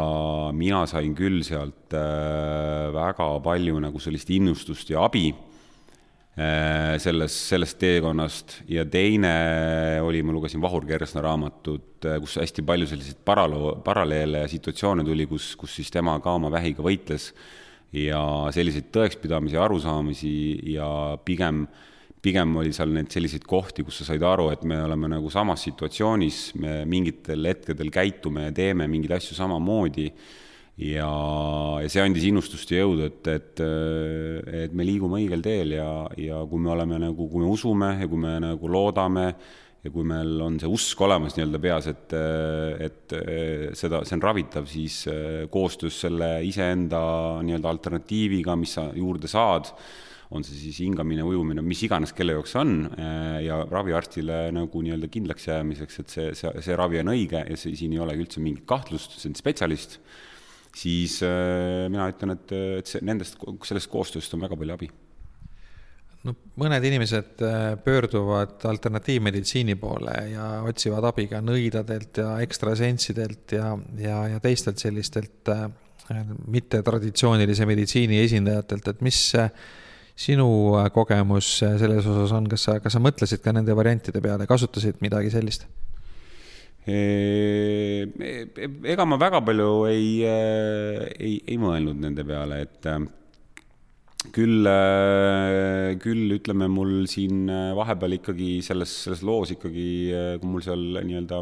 mina 0.55 0.85
sain 0.87 1.11
küll 1.15 1.41
sealt 1.43 1.91
äh, 1.91 2.87
väga 2.95 3.33
palju 3.43 3.81
nagu 3.83 3.99
sellist 3.99 4.31
innustust 4.31 4.93
ja 4.93 5.03
abi 5.03 5.25
äh, 6.39 6.95
selles, 7.03 7.35
sellest 7.51 7.75
teekonnast. 7.81 8.61
Ja 8.71 8.87
teine 8.87 9.35
oli, 10.07 10.23
ma 10.23 10.37
lugesin 10.37 10.63
Vahur 10.63 10.87
Kersna 10.87 11.25
raamatut, 11.25 12.07
kus 12.23 12.39
hästi 12.39 12.63
palju 12.63 12.87
selliseid 12.87 13.19
paraloo-, 13.27 13.75
paralleele 13.83 14.45
ja 14.45 14.51
situatsioone 14.55 15.03
tuli, 15.03 15.27
kus, 15.27 15.51
kus 15.59 15.75
siis 15.81 15.91
tema 15.91 16.15
ka 16.23 16.39
oma 16.39 16.53
vähiga 16.53 16.85
võitles 16.85 17.33
ja 17.95 18.21
selliseid 18.53 18.89
tõekspidamisi, 18.93 19.59
arusaamisi 19.59 20.31
ja 20.73 20.89
pigem, 21.25 21.65
pigem 22.23 22.55
oli 22.59 22.73
seal 22.75 22.91
neid 22.95 23.13
selliseid 23.13 23.45
kohti, 23.47 23.85
kus 23.87 24.01
sa 24.01 24.09
said 24.09 24.25
aru, 24.27 24.49
et 24.51 24.65
me 24.67 24.79
oleme 24.83 25.11
nagu 25.11 25.31
samas 25.33 25.63
situatsioonis, 25.67 26.41
me 26.59 26.81
mingitel 26.89 27.47
hetkedel 27.47 27.93
käitume 27.93 28.49
ja 28.49 28.55
teeme 28.55 28.89
mingeid 28.91 29.17
asju 29.19 29.37
samamoodi. 29.37 30.11
Ja, 30.77 31.09
ja 31.81 31.87
see 31.89 32.03
andis 32.05 32.27
innustust 32.27 32.69
ja 32.69 32.83
jõudu, 32.83 33.07
et, 33.07 33.27
et, 33.33 33.61
et 34.65 34.75
me 34.77 34.85
liigume 34.85 35.17
õigel 35.17 35.41
teel 35.41 35.71
ja, 35.73 35.87
ja 36.21 36.43
kui 36.45 36.61
me 36.61 36.69
oleme 36.69 36.99
nagu, 37.01 37.25
kui 37.31 37.41
me 37.41 37.49
usume 37.49 37.95
ja 37.97 38.09
kui 38.11 38.21
me 38.21 38.35
nagu 38.43 38.69
loodame 38.69 39.31
ja 39.85 39.93
kui 39.93 40.07
meil 40.07 40.39
on 40.43 40.57
see 40.61 40.69
usk 40.71 41.01
olemas 41.05 41.37
nii-öelda 41.37 41.61
peas, 41.61 41.87
et, 41.91 42.15
et 42.83 43.15
seda, 43.77 44.01
see 44.07 44.17
on 44.17 44.25
ravitav, 44.25 44.67
siis 44.69 45.03
eh, 45.11 45.45
koostöös 45.53 46.01
selle 46.05 46.37
iseenda 46.47 46.99
nii-öelda 47.45 47.71
alternatiiviga, 47.71 48.57
mis 48.59 48.75
sa 48.79 48.87
juurde 48.97 49.29
saad, 49.31 49.71
on 50.35 50.43
see 50.43 50.57
siis 50.59 50.81
hingamine, 50.83 51.23
ujumine, 51.23 51.63
mis 51.63 51.85
iganes 51.87 52.11
kelle 52.15 52.35
jaoks 52.35 52.57
on 52.59 52.73
eh, 52.89 53.39
ja 53.45 53.61
raviarstile 53.69 54.47
nagu 54.55 54.83
nii-öelda 54.83 55.11
kindlaks 55.13 55.47
jäämiseks, 55.51 56.01
et 56.03 56.15
see, 56.15 56.29
see, 56.41 56.53
see 56.65 56.79
ravi 56.79 57.03
on 57.03 57.13
õige 57.13 57.45
ja 57.45 57.59
see, 57.59 57.77
siin 57.79 57.95
ei 57.95 58.03
olegi 58.03 58.25
üldse 58.25 58.43
mingit 58.43 58.67
kahtlust, 58.67 59.19
see 59.21 59.31
on 59.31 59.39
spetsialist, 59.39 59.99
siis 60.77 61.21
mina 61.23 62.09
ütlen, 62.11 62.35
et, 62.35 62.51
et 62.81 62.89
see, 62.89 63.01
nendest, 63.07 63.39
sellest 63.65 63.89
koostööst 63.93 64.35
on 64.35 64.43
väga 64.43 64.59
palju 64.59 64.75
abi 64.75 64.89
no 66.25 66.33
mõned 66.59 66.83
inimesed 66.89 67.41
äh, 67.45 67.77
pöörduvad 67.83 68.65
alternatiivmeditsiini 68.69 69.75
poole 69.79 70.15
ja 70.31 70.45
otsivad 70.67 71.05
abi 71.11 71.27
ka 71.31 71.41
nõidadelt 71.45 72.21
ja 72.23 72.37
ekstrasensidelt 72.45 73.57
ja, 73.57 73.73
ja, 74.01 74.21
ja 74.33 74.39
teistelt 74.43 74.81
sellistelt 74.81 75.51
äh, 75.53 75.67
mittetraditsioonilise 76.47 77.67
meditsiini 77.67 78.21
esindajatelt, 78.23 78.87
et 78.93 79.03
mis 79.05 79.19
äh, 79.37 79.51
sinu 80.17 80.47
kogemus 80.95 81.59
selles 81.61 82.07
osas 82.09 82.31
on, 82.33 82.47
kas 82.49 82.63
sa, 82.65 82.79
kas 82.81 82.95
sa 82.95 83.01
mõtlesid 83.03 83.43
ka 83.43 83.53
nende 83.53 83.75
variantide 83.77 84.21
peale, 84.23 84.47
kasutasid 84.49 85.03
midagi 85.05 85.29
sellist? 85.33 85.67
ega 88.87 89.03
ma 89.03 89.17
väga 89.19 89.41
palju 89.43 89.71
ei, 89.91 90.23
ei, 90.23 91.33
ei 91.43 91.57
mõelnud 91.59 91.99
nende 91.99 92.23
peale, 92.23 92.61
et 92.63 92.87
küll, 94.35 94.67
küll 96.03 96.35
ütleme, 96.37 96.67
mul 96.71 97.07
siin 97.09 97.47
vahepeal 97.77 98.17
ikkagi 98.19 98.57
selles, 98.65 98.93
selles 99.05 99.23
loos 99.25 99.53
ikkagi, 99.55 99.87
kui 100.41 100.51
mul 100.51 100.65
seal 100.65 100.85
nii-öelda 100.99 101.41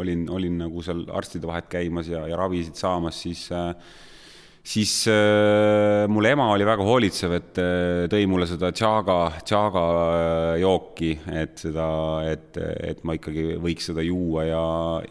olin, 0.00 0.26
olin 0.34 0.60
nagu 0.64 0.82
seal 0.84 1.04
arstide 1.14 1.48
vahet 1.48 1.70
käimas 1.72 2.10
ja, 2.10 2.26
ja 2.28 2.38
ravisid 2.40 2.78
saamas, 2.78 3.22
siis 3.22 3.48
siis 4.68 4.92
äh, 5.08 6.04
mul 6.10 6.28
ema 6.28 6.50
oli 6.52 6.66
väga 6.68 6.84
hoolitsev, 6.84 7.34
et 7.38 7.60
äh, 7.62 8.04
tõi 8.12 8.26
mulle 8.28 8.48
seda 8.48 8.70
tšaaga, 8.74 9.18
tšaaga 9.46 9.84
jooki, 10.60 11.14
et 11.40 11.56
seda, 11.62 11.88
et, 12.28 12.58
et 12.90 13.00
ma 13.06 13.16
ikkagi 13.16 13.56
võiks 13.62 13.88
seda 13.90 14.04
juua 14.04 14.44
ja, 14.48 14.64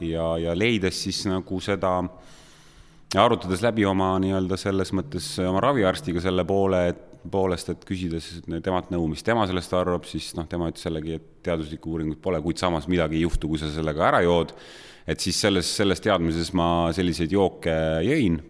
ja, 0.06 0.28
ja 0.44 0.58
leides 0.58 1.02
siis 1.08 1.24
nagu 1.30 1.62
seda 1.64 2.00
ja 3.14 3.24
arutades 3.24 3.62
läbi 3.64 3.86
oma 3.88 4.14
nii-öelda 4.22 4.58
selles 4.60 4.92
mõttes 4.96 5.30
oma 5.46 5.62
raviarstiga 5.64 6.22
selle 6.24 6.44
poole, 6.48 6.82
et 6.92 7.04
poolest, 7.32 7.72
et 7.74 7.86
küsides 7.88 8.28
temalt 8.64 8.92
nõu, 8.94 9.08
mis 9.12 9.24
tema 9.26 9.46
sellest 9.50 9.74
arvab, 9.76 10.06
siis 10.08 10.30
noh, 10.38 10.48
tema 10.48 10.70
ütles 10.72 10.86
jällegi, 10.86 11.18
et 11.18 11.26
teaduslikku 11.48 11.92
uuringut 11.92 12.22
pole, 12.24 12.40
kuid 12.44 12.60
samas 12.62 12.88
midagi 12.92 13.20
ei 13.20 13.26
juhtu, 13.26 13.50
kui 13.52 13.60
sa 13.60 13.72
sellega 13.72 14.06
ära 14.12 14.22
jood. 14.26 14.54
et 15.08 15.24
siis 15.24 15.40
selles, 15.40 15.68
selles 15.80 16.02
teadmises 16.04 16.52
ma 16.54 16.92
selliseid 16.92 17.32
jooke 17.32 17.74
jõin 18.04 18.42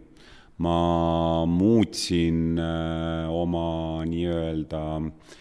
ma 0.65 1.45
muutsin 1.45 2.57
äh, 2.57 3.29
oma 3.29 4.01
nii-öelda 4.09 4.81
äh, 4.97 5.35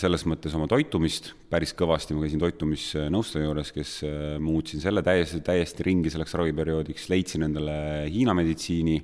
selles 0.00 0.22
mõttes 0.24 0.54
oma 0.56 0.64
toitumist. 0.70 1.34
Päris 1.52 1.74
kõvasti, 1.76 2.14
ma 2.16 2.24
käisin 2.24 2.40
toitumisnõustaja 2.40 3.44
juures, 3.44 3.72
kes 3.76 3.90
äh, 4.08 4.14
muutsin 4.40 4.80
selle 4.80 5.02
täiesti, 5.04 5.42
täiesti 5.44 5.84
ringi 5.84 6.12
selleks 6.12 6.32
raviperioodiks, 6.40 7.10
leidsin 7.12 7.44
endale 7.48 7.76
Hiina 8.08 8.36
meditsiini, 8.36 9.02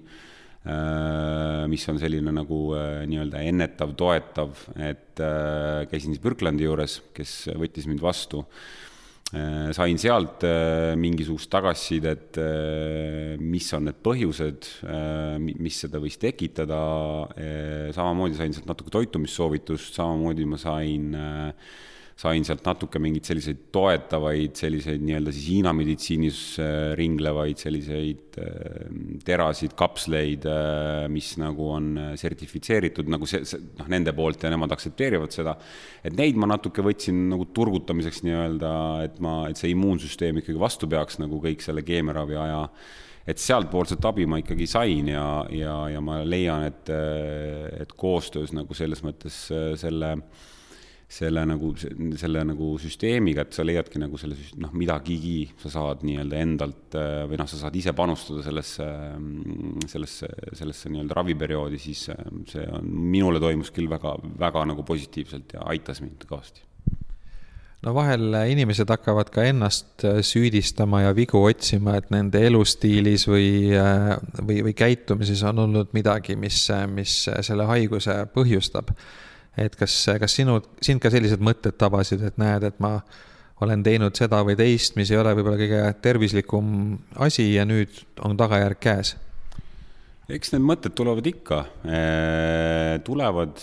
mis 1.70 1.84
on 1.92 1.98
selline 2.02 2.32
nagu 2.34 2.56
nii-öelda 3.06 3.38
ennetav, 3.46 3.92
toetav, 3.94 4.64
et 4.82 5.20
käisin 5.92 6.10
siis 6.10 6.22
Birklandi 6.24 6.66
juures, 6.66 6.96
kes 7.14 7.36
võttis 7.54 7.86
mind 7.86 8.02
vastu. 8.02 8.40
Äh, 8.42 8.95
sain 9.26 9.98
sealt 9.98 10.44
äh, 10.46 10.94
mingisugust 10.94 11.50
tagasisidet, 11.50 12.38
äh, 12.38 13.34
mis 13.42 13.72
on 13.74 13.88
need 13.88 13.98
põhjused, 14.06 14.68
mis 15.42 15.80
seda 15.82 15.98
võis 16.02 16.14
tekitada, 16.22 16.78
samamoodi 17.96 18.38
sain 18.38 18.54
sealt 18.54 18.70
natuke 18.70 18.94
toitumissoovitust, 18.94 19.98
samamoodi 19.98 20.46
ma 20.46 20.60
sain 20.62 21.10
äh, 21.18 21.74
sain 22.16 22.46
sealt 22.48 22.64
natuke 22.64 23.00
mingeid 23.02 23.28
selliseid 23.28 23.58
toetavaid, 23.74 24.54
selliseid 24.56 25.02
nii-öelda 25.04 25.32
siis 25.36 25.48
Hiina 25.50 25.72
meditsiinis 25.76 26.38
äh, 26.64 26.70
ringlevaid 26.96 27.60
selliseid 27.60 28.38
äh, 28.40 28.86
terasid, 29.26 29.74
kapsleid, 29.76 30.46
äh, 30.48 31.04
mis 31.12 31.34
nagu 31.40 31.68
on 31.74 31.90
sertifitseeritud 32.16 33.12
nagu 33.12 33.28
see, 33.28 33.42
see, 33.48 33.60
noh, 33.76 33.90
nende 33.92 34.16
poolt 34.16 34.46
ja 34.46 34.52
nemad 34.52 34.72
aktsepteerivad 34.72 35.36
seda. 35.36 35.58
et 36.00 36.16
neid 36.16 36.40
ma 36.40 36.48
natuke 36.54 36.84
võtsin 36.86 37.26
nagu 37.34 37.50
turgutamiseks 37.52 38.24
nii-öelda, 38.24 38.72
et 39.04 39.20
ma, 39.20 39.36
et 39.50 39.60
see 39.60 39.74
immuunsüsteem 39.76 40.40
ikkagi 40.40 40.60
vastu 40.60 40.88
peaks 40.88 41.20
nagu 41.20 41.42
kõik 41.44 41.60
selle 41.68 41.84
keemiaravi 41.84 42.40
aja 42.46 42.64
et 43.28 43.42
sealtpoolset 43.42 44.04
abi 44.08 44.24
ma 44.24 44.40
ikkagi 44.40 44.70
sain 44.70 45.12
ja, 45.12 45.28
ja, 45.52 45.78
ja 45.92 46.00
ma 46.00 46.22
leian, 46.24 46.64
et, 46.70 46.88
et 47.76 47.96
koostöös 47.98 48.56
nagu 48.56 48.72
selles 48.78 49.02
mõttes 49.04 49.48
selle 49.82 50.14
äh, 50.16 50.52
selle 51.06 51.44
nagu, 51.46 51.70
selle 52.18 52.42
nagu 52.48 52.72
süsteemiga, 52.82 53.44
et 53.46 53.54
sa 53.54 53.62
leiadki 53.64 54.00
nagu 54.02 54.18
selle 54.18 54.34
noh, 54.58 54.72
midagigi 54.74 55.46
sa 55.62 55.70
saad 55.70 56.02
nii-öelda 56.06 56.38
endalt 56.42 56.96
äh, 56.98 57.22
või 57.30 57.38
noh, 57.38 57.46
sa 57.50 57.60
saad 57.60 57.76
ise 57.78 57.94
panustada 57.96 58.42
sellesse, 58.42 58.86
mm, 59.14 59.86
sellesse, 59.92 60.30
sellesse 60.58 60.90
nii-öelda 60.90 61.16
raviperioodi, 61.20 61.78
siis 61.78 62.08
äh, 62.10 62.24
see 62.50 62.64
on, 62.74 62.88
minule 63.14 63.38
toimus 63.42 63.70
küll 63.74 63.90
väga, 63.90 64.16
väga 64.40 64.64
nagu 64.72 64.86
positiivselt 64.86 65.54
ja 65.54 65.62
aitas 65.70 66.02
mind 66.02 66.26
kõvasti. 66.26 66.64
No 67.86 67.92
vahel 67.94 68.34
inimesed 68.50 68.90
hakkavad 68.90 69.30
ka 69.30 69.44
ennast 69.46 70.02
äh, 70.08 70.18
süüdistama 70.26 71.04
ja 71.04 71.14
vigu 71.14 71.38
otsima, 71.46 71.94
et 72.00 72.10
nende 72.10 72.42
elustiilis 72.48 73.28
või, 73.30 73.70
või, 74.40 74.58
või 74.66 74.74
käitumises 74.74 75.46
on 75.46 75.62
olnud 75.68 75.94
midagi, 75.94 76.34
mis, 76.34 76.64
mis 76.90 77.14
selle 77.46 77.68
haiguse 77.70 78.24
põhjustab 78.34 78.90
et 79.56 79.76
kas, 79.76 79.94
kas 80.20 80.36
sinu, 80.36 80.58
sind 80.84 81.02
ka 81.02 81.10
sellised 81.12 81.42
mõtted 81.44 81.78
tabasid, 81.80 82.22
et 82.28 82.36
näed, 82.40 82.66
et 82.68 82.80
ma 82.82 82.98
olen 83.64 83.82
teinud 83.84 84.16
seda 84.16 84.42
või 84.44 84.56
teist, 84.58 84.96
mis 84.98 85.10
ei 85.12 85.20
ole 85.20 85.32
võib-olla 85.36 85.60
kõige 85.60 85.80
tervislikum 86.04 86.98
asi 87.24 87.54
ja 87.54 87.64
nüüd 87.68 88.02
on 88.24 88.36
tagajärg 88.36 88.82
käes? 88.82 89.16
eks 90.26 90.50
need 90.52 90.64
mõtted 90.66 90.94
tulevad 90.98 91.26
ikka, 91.30 91.60
tulevad 93.06 93.60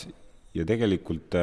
ja 0.56 0.66
tegelikult 0.68 1.36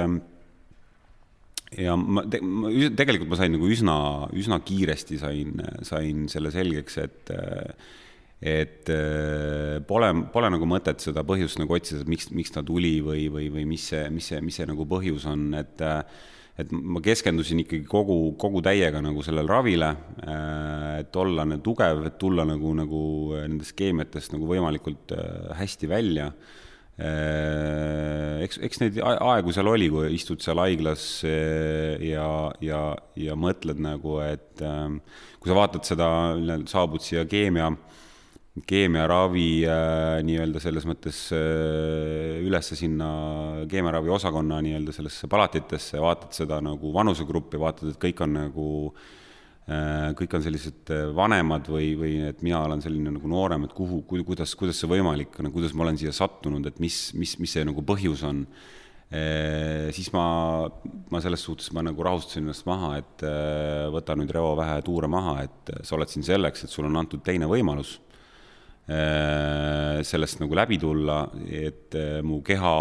ja 1.77 1.97
ma, 2.01 2.25
te, 2.25 2.41
ma, 2.41 2.73
tegelikult 2.97 3.29
ma 3.31 3.39
sain 3.39 3.53
nagu 3.55 3.69
üsna, 3.71 3.97
üsna 4.33 4.61
kiiresti 4.65 5.21
sain, 5.21 5.61
sain 5.87 6.25
selle 6.33 6.53
selgeks, 6.55 6.97
et 7.05 7.35
et 8.41 8.89
äh, 8.89 9.79
pole, 9.85 10.09
pole 10.33 10.49
nagu 10.49 10.65
mõtet 10.69 11.03
seda 11.05 11.23
põhjust 11.29 11.61
nagu 11.61 11.77
otsida, 11.77 12.07
miks, 12.09 12.31
miks 12.33 12.55
ta 12.55 12.65
tuli 12.65 12.97
või, 13.05 13.27
või, 13.33 13.51
või 13.53 13.67
mis 13.69 13.91
see, 13.93 14.07
mis 14.13 14.31
see, 14.33 14.41
mis 14.45 14.57
see 14.57 14.69
nagu 14.69 14.87
põhjus 14.89 15.29
on, 15.29 15.51
et 15.61 15.85
äh, 15.85 16.01
et 16.61 16.73
ma 16.77 17.01
keskendusin 17.01 17.63
ikkagi 17.63 17.87
kogu, 17.89 18.35
kogu 18.41 18.61
täiega 18.61 18.99
nagu 19.01 19.23
sellele 19.25 19.49
ravile, 19.49 19.93
äh, 20.25 20.97
et 21.01 21.15
olla 21.17 21.47
nagu 21.49 21.63
tugev, 21.65 22.03
et 22.09 22.19
tulla 22.21 22.45
nagu, 22.49 22.73
nagu 22.77 23.05
nendest 23.37 23.77
keemiatest 23.79 24.35
nagu 24.35 24.49
võimalikult 24.49 25.15
hästi 25.57 25.89
välja. 25.89 26.33
eks, 27.01 28.59
eks 28.61 28.81
neid 28.83 28.99
aegu 29.01 29.55
seal 29.57 29.71
oli, 29.73 29.87
kui 29.89 30.11
istud 30.13 30.43
seal 30.45 30.61
haiglas 30.61 31.23
ja, 31.25 32.27
ja, 32.61 32.81
ja 33.17 33.37
mõtled 33.41 33.81
nagu, 33.81 34.19
et 34.21 34.61
kui 34.61 35.49
sa 35.49 35.57
vaatad 35.57 35.89
seda, 35.89 36.11
saabud 36.69 37.01
siia 37.01 37.25
keemia 37.25 37.71
keemiaravi 38.67 39.47
äh, 39.69 40.19
nii-öelda 40.27 40.61
selles 40.63 40.87
mõttes 40.89 41.29
äh, 41.37 42.41
ülesse 42.45 42.77
sinna 42.79 43.11
keemiaravi 43.71 44.13
osakonna 44.13 44.61
nii-öelda 44.65 44.95
sellesse 44.97 45.31
palatitesse, 45.31 46.01
vaatad 46.03 46.35
seda 46.37 46.61
nagu 46.65 46.93
vanusegruppi, 46.95 47.61
vaatad, 47.61 47.93
et 47.93 48.01
kõik 48.03 48.23
on 48.27 48.35
nagu 48.37 48.67
äh,, 49.69 50.11
kõik 50.19 50.37
on 50.39 50.45
sellised 50.45 50.93
vanemad 51.17 51.71
või, 51.71 51.93
või 52.01 52.17
et 52.31 52.43
mina 52.47 52.65
olen 52.67 52.83
selline 52.85 53.15
nagu 53.17 53.31
noorem, 53.31 53.69
et 53.69 53.77
kuhu, 53.77 54.03
kuidas, 54.09 54.57
kuidas 54.59 54.83
see 54.83 54.91
võimalik 54.91 55.41
on, 55.41 55.53
kuidas 55.55 55.75
ma 55.77 55.87
olen 55.87 56.01
siia 56.01 56.15
sattunud, 56.17 56.67
et 56.67 56.83
mis, 56.83 57.09
mis, 57.19 57.39
mis 57.43 57.57
see 57.59 57.67
nagu 57.69 57.85
põhjus 57.87 58.27
on. 58.29 58.45
Siis 59.11 60.07
ma, 60.15 60.25
ma 61.11 61.19
selles 61.19 61.43
suhtes, 61.43 61.73
ma 61.75 61.83
nagu 61.83 62.05
rahustasin 62.07 62.45
ennast 62.45 62.63
maha, 62.69 62.93
et 63.01 63.25
võta 63.91 64.15
nüüd 64.15 64.31
Revo 64.31 64.53
vähe 64.55 64.77
tuure 64.87 65.09
maha, 65.11 65.33
et 65.49 65.73
sa 65.83 65.97
oled 65.97 66.13
siin 66.13 66.23
selleks, 66.23 66.63
et 66.63 66.71
sulle 66.71 66.87
on 66.87 67.01
antud 67.01 67.25
teine 67.27 67.49
võimalus 67.51 67.97
sellest 68.91 70.41
nagu 70.43 70.57
läbi 70.57 70.79
tulla, 70.81 71.25
et 71.47 71.95
äh, 71.99 72.21
mu 72.27 72.41
keha 72.47 72.73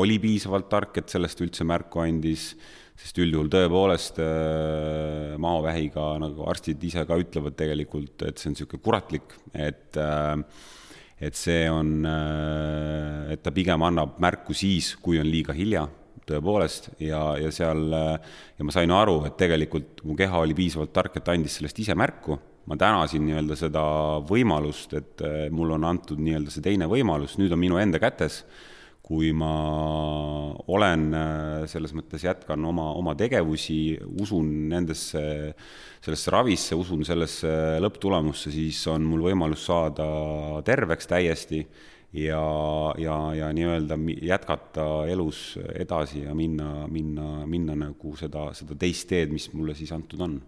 oli 0.00 0.18
piisavalt 0.22 0.70
tark, 0.72 0.98
et 0.98 1.12
sellest 1.12 1.42
üldse 1.44 1.66
märku 1.68 2.02
andis, 2.02 2.52
sest 2.98 3.18
üldjuhul 3.22 3.50
tõepoolest 3.52 4.20
äh, 4.22 5.34
maovähiga, 5.42 6.14
nagu 6.22 6.46
arstid 6.50 6.82
ise 6.86 7.04
ka 7.06 7.18
ütlevad 7.20 7.58
tegelikult, 7.58 8.24
et 8.26 8.40
see 8.40 8.50
on 8.50 8.56
niisugune 8.56 8.86
kuratlik, 8.86 9.36
et 9.54 10.00
et 11.24 11.36
see 11.38 11.68
on, 11.70 12.02
et 13.30 13.40
ta 13.40 13.52
pigem 13.54 13.80
annab 13.86 14.18
märku 14.20 14.52
siis, 14.52 14.90
kui 15.00 15.20
on 15.22 15.28
liiga 15.30 15.54
hilja, 15.56 15.84
tõepoolest, 16.26 16.90
ja, 17.00 17.20
ja 17.40 17.52
seal, 17.54 17.86
ja 17.94 18.66
ma 18.66 18.74
sain 18.74 18.92
aru, 18.92 19.20
et 19.28 19.38
tegelikult 19.38 20.02
mu 20.04 20.18
keha 20.18 20.42
oli 20.42 20.56
piisavalt 20.58 20.92
tark, 20.92 21.20
et 21.20 21.30
andis 21.32 21.60
sellest 21.60 21.80
ise 21.84 21.96
märku 21.96 22.36
ma 22.70 22.76
tänasin 22.80 23.24
nii-öelda 23.26 23.56
seda 23.58 23.82
võimalust, 24.28 24.94
et 24.96 25.24
äh, 25.24 25.48
mulle 25.52 25.76
on 25.76 25.88
antud 25.88 26.20
nii-öelda 26.22 26.52
see 26.52 26.64
teine 26.64 26.88
võimalus, 26.90 27.36
nüüd 27.40 27.52
on 27.52 27.60
minu 27.60 27.80
enda 27.80 28.00
kätes, 28.02 28.42
kui 29.04 29.34
ma 29.36 29.52
olen 30.72 31.02
äh, 31.12 31.64
selles 31.68 31.92
mõttes, 31.96 32.24
jätkan 32.24 32.64
oma, 32.64 32.90
oma 32.96 33.12
tegevusi, 33.20 33.98
usun 34.22 34.48
nendesse, 34.72 35.24
sellesse 36.04 36.32
ravisse, 36.32 36.78
usun 36.78 37.04
sellesse 37.04 37.52
lõpptulemusse, 37.84 38.52
siis 38.54 38.80
on 38.92 39.04
mul 39.10 39.26
võimalus 39.28 39.66
saada 39.68 40.06
terveks 40.64 41.10
täiesti 41.12 41.60
ja, 42.16 42.40
ja, 43.02 43.18
ja 43.36 43.52
nii-öelda 43.52 44.00
jätkata 44.24 44.88
elus 45.12 45.58
edasi 45.74 46.24
ja 46.24 46.32
minna, 46.34 46.88
minna, 46.88 47.44
minna 47.44 47.76
nagu 47.84 48.16
seda, 48.16 48.48
seda 48.56 48.76
teist 48.78 49.10
teed, 49.12 49.36
mis 49.36 49.50
mulle 49.52 49.76
siis 49.76 49.92
antud 49.92 50.24
on 50.24 50.40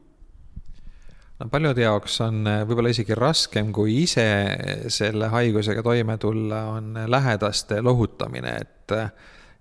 no 1.40 1.48
paljude 1.52 1.84
jaoks 1.84 2.20
on 2.24 2.42
eh, 2.48 2.64
võib-olla 2.68 2.92
isegi 2.94 3.16
raskem, 3.18 3.72
kui 3.74 4.02
ise 4.04 4.26
selle 4.92 5.30
haigusega 5.32 5.84
toime 5.84 6.18
tulla, 6.22 6.66
on 6.76 6.94
lähedaste 7.06 7.82
lohutamine, 7.84 8.60
et 8.64 9.00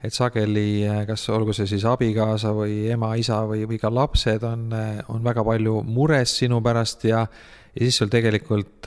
et 0.06 0.14
sageli, 0.14 0.86
kas 1.08 1.24
olgu 1.34 1.54
see 1.56 1.66
siis 1.66 1.82
abikaasa 1.90 2.52
või 2.54 2.84
ema, 2.94 3.16
isa 3.18 3.40
või, 3.50 3.64
või 3.66 3.80
ka 3.82 3.90
lapsed 3.90 4.44
on, 4.46 4.68
on 5.10 5.24
väga 5.26 5.42
palju 5.48 5.80
mures 5.88 6.36
sinu 6.44 6.60
pärast 6.62 7.08
ja 7.10 7.24
ja 7.76 7.82
siis 7.82 7.98
sul 7.98 8.12
tegelikult 8.12 8.86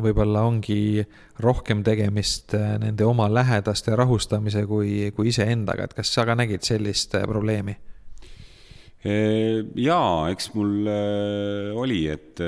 võib-olla 0.00 0.46
ongi 0.48 1.04
rohkem 1.44 1.84
tegemist 1.84 2.56
nende 2.56 3.04
oma 3.04 3.28
lähedaste 3.28 3.92
rahustamise 3.98 4.64
kui, 4.70 5.10
kui 5.14 5.28
iseendaga, 5.28 5.86
et 5.86 5.94
kas 5.98 6.14
sa 6.14 6.24
ka 6.24 6.38
nägid 6.38 6.64
sellist 6.66 7.14
probleemi? 7.28 7.76
Jaa, 9.00 10.28
eks 10.28 10.50
mul 10.52 10.88
oli, 11.80 12.02
et, 12.12 12.42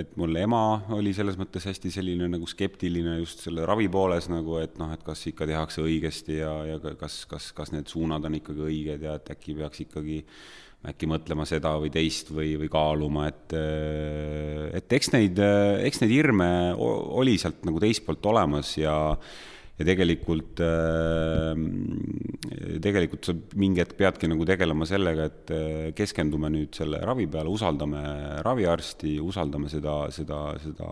et 0.00 0.14
mul 0.16 0.38
ema 0.40 0.62
oli 0.96 1.12
selles 1.12 1.36
mõttes 1.36 1.66
hästi 1.68 1.92
selline 1.92 2.30
nagu 2.32 2.48
skeptiline 2.48 3.18
just 3.18 3.44
selle 3.44 3.66
ravi 3.68 3.90
pooles 3.92 4.30
nagu, 4.32 4.56
et 4.64 4.78
noh, 4.80 4.94
et 4.96 5.04
kas 5.04 5.26
ikka 5.28 5.44
tehakse 5.50 5.84
õigesti 5.84 6.38
ja, 6.40 6.54
ja 6.72 6.80
kas, 6.96 7.24
kas, 7.28 7.50
kas 7.52 7.74
need 7.76 7.92
suunad 7.92 8.24
on 8.24 8.40
ikkagi 8.40 8.64
õiged 8.64 9.04
ja 9.04 9.18
et 9.20 9.28
äkki 9.36 9.58
peaks 9.60 9.84
ikkagi 9.84 10.22
äh, 10.22 10.64
äkki 10.90 11.08
mõtlema 11.08 11.46
seda 11.48 11.74
või 11.80 11.90
teist 11.92 12.30
või, 12.34 12.54
või 12.60 12.68
kaaluma, 12.72 13.28
et, 13.30 13.54
et 14.76 14.96
eks 14.98 15.12
neid, 15.14 15.40
eks 15.40 16.02
neid 16.02 16.12
hirme 16.12 16.48
oli 16.76 17.38
sealt 17.40 17.64
nagu 17.64 17.80
teist 17.82 18.04
poolt 18.04 18.26
olemas 18.28 18.74
ja 18.76 18.94
ja 19.74 19.86
tegelikult, 19.86 20.60
tegelikult 22.84 23.26
sa 23.26 23.34
mingi 23.58 23.82
hetk 23.82 23.96
peadki 23.98 24.30
nagu 24.30 24.46
tegelema 24.46 24.86
sellega, 24.86 25.26
et 25.30 25.54
keskendume 25.98 26.50
nüüd 26.54 26.76
selle 26.78 27.00
ravi 27.02 27.26
peale, 27.30 27.50
usaldame 27.50 28.04
raviarsti, 28.46 29.16
usaldame 29.22 29.72
seda, 29.72 29.96
seda, 30.14 30.44
seda 30.62 30.90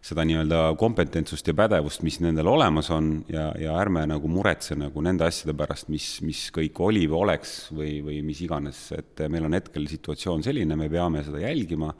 seda 0.00 0.24
nii-öelda 0.24 0.60
kompetentsust 0.80 1.50
ja 1.50 1.54
pädevust, 1.56 2.00
mis 2.06 2.16
nendel 2.24 2.48
olemas 2.48 2.88
on 2.94 3.10
ja, 3.28 3.50
ja 3.60 3.74
ärme 3.76 4.06
nagu 4.08 4.30
muretse 4.32 4.76
nagu 4.80 5.02
nende 5.04 5.26
asjade 5.26 5.52
pärast, 5.58 5.90
mis, 5.92 6.06
mis 6.24 6.46
kõik 6.56 6.80
oli 6.86 7.04
või 7.10 7.18
oleks 7.26 7.54
või, 7.76 7.98
või 8.06 8.20
mis 8.24 8.40
iganes, 8.46 8.80
et 8.96 9.20
meil 9.32 9.44
on 9.48 9.58
hetkel 9.58 9.84
situatsioon 9.90 10.44
selline, 10.46 10.78
me 10.80 10.88
peame 10.92 11.24
seda 11.26 11.42
jälgima 11.44 11.92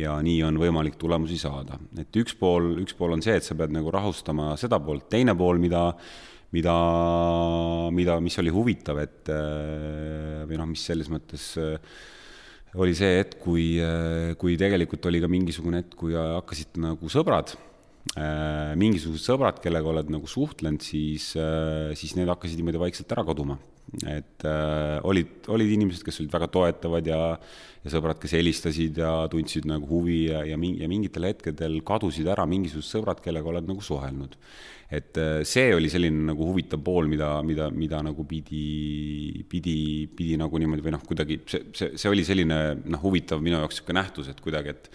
ja 0.00 0.16
nii 0.24 0.40
on 0.48 0.60
võimalik 0.62 0.96
tulemusi 1.00 1.36
saada. 1.40 1.76
et 2.00 2.20
üks 2.22 2.38
pool, 2.40 2.72
üks 2.80 2.96
pool 2.96 3.18
on 3.18 3.24
see, 3.24 3.36
et 3.36 3.44
sa 3.44 3.56
pead 3.58 3.74
nagu 3.76 3.92
rahustama 3.92 4.54
seda 4.60 4.80
poolt, 4.80 5.10
teine 5.12 5.36
pool, 5.36 5.60
mida 5.60 5.90
mida, 6.52 6.72
mida, 7.92 8.18
mis 8.20 8.38
oli 8.40 8.52
huvitav, 8.52 8.98
et 9.00 9.28
või 10.48 10.58
noh, 10.60 10.68
mis 10.68 10.84
selles 10.84 11.08
mõttes 11.12 11.52
äh, 11.60 11.76
oli 12.80 12.94
see 12.96 13.18
hetk, 13.18 13.36
kui, 13.42 13.66
äh, 13.82 14.32
kui 14.40 14.56
tegelikult 14.60 15.04
oli 15.10 15.20
ka 15.20 15.28
mingisugune 15.30 15.82
hetk, 15.82 15.96
kui 15.98 16.16
hakkasid 16.16 16.78
nagu 16.80 17.10
sõbrad, 17.12 17.52
äh, 18.16 18.72
mingisugused 18.80 19.26
sõbrad, 19.28 19.60
kellega 19.64 19.90
oled 19.92 20.12
nagu 20.12 20.28
suhtlenud, 20.30 20.80
siis, 20.84 21.34
äh, 21.36 21.92
siis 21.98 22.16
need 22.16 22.30
hakkasid 22.32 22.60
niimoodi 22.60 22.80
vaikselt 22.80 23.12
ära 23.12 23.26
kaduma. 23.28 23.58
Et 24.08 24.44
äh, 24.48 24.98
olid, 25.04 25.42
olid 25.52 25.72
inimesed, 25.74 26.04
kes 26.06 26.22
olid 26.22 26.32
väga 26.32 26.48
toetavad 26.52 27.08
ja, 27.08 27.20
ja 27.84 27.92
sõbrad, 27.92 28.16
kes 28.22 28.32
helistasid 28.38 29.00
ja 29.02 29.12
tundsid 29.32 29.68
nagu 29.68 29.88
huvi 29.90 30.22
ja, 30.30 30.40
ja, 30.48 30.56
ja 30.56 30.88
mingitel 30.88 31.28
hetkedel 31.28 31.80
kadusid 31.84 32.30
ära 32.32 32.46
mingisugused 32.48 32.96
sõbrad, 32.96 33.20
kellega 33.24 33.52
oled 33.52 33.68
nagu 33.68 33.84
suhelnud. 33.84 34.38
Et 34.92 35.16
äh, 35.20 35.40
see 35.48 35.74
oli 35.76 35.92
selline 35.92 36.30
nagu 36.32 36.48
huvitav 36.48 36.80
pool, 36.84 37.08
mida, 37.08 37.34
mida, 37.44 37.68
mida 37.72 38.00
nagu 38.04 38.24
pidi, 38.28 39.44
pidi, 39.48 39.76
pidi 40.16 40.40
nagu 40.40 40.60
niimoodi 40.60 40.84
või 40.84 40.96
noh, 40.96 41.04
kuidagi 41.08 41.42
see, 41.44 41.64
see, 41.76 41.92
see 42.00 42.12
oli 42.12 42.24
selline 42.28 42.62
noh, 42.82 43.00
huvitav 43.04 43.44
minu 43.44 43.60
jaoks 43.60 43.80
niisugune 43.80 44.00
nähtus, 44.00 44.32
et 44.32 44.40
kuidagi, 44.44 44.76
et 44.76 44.90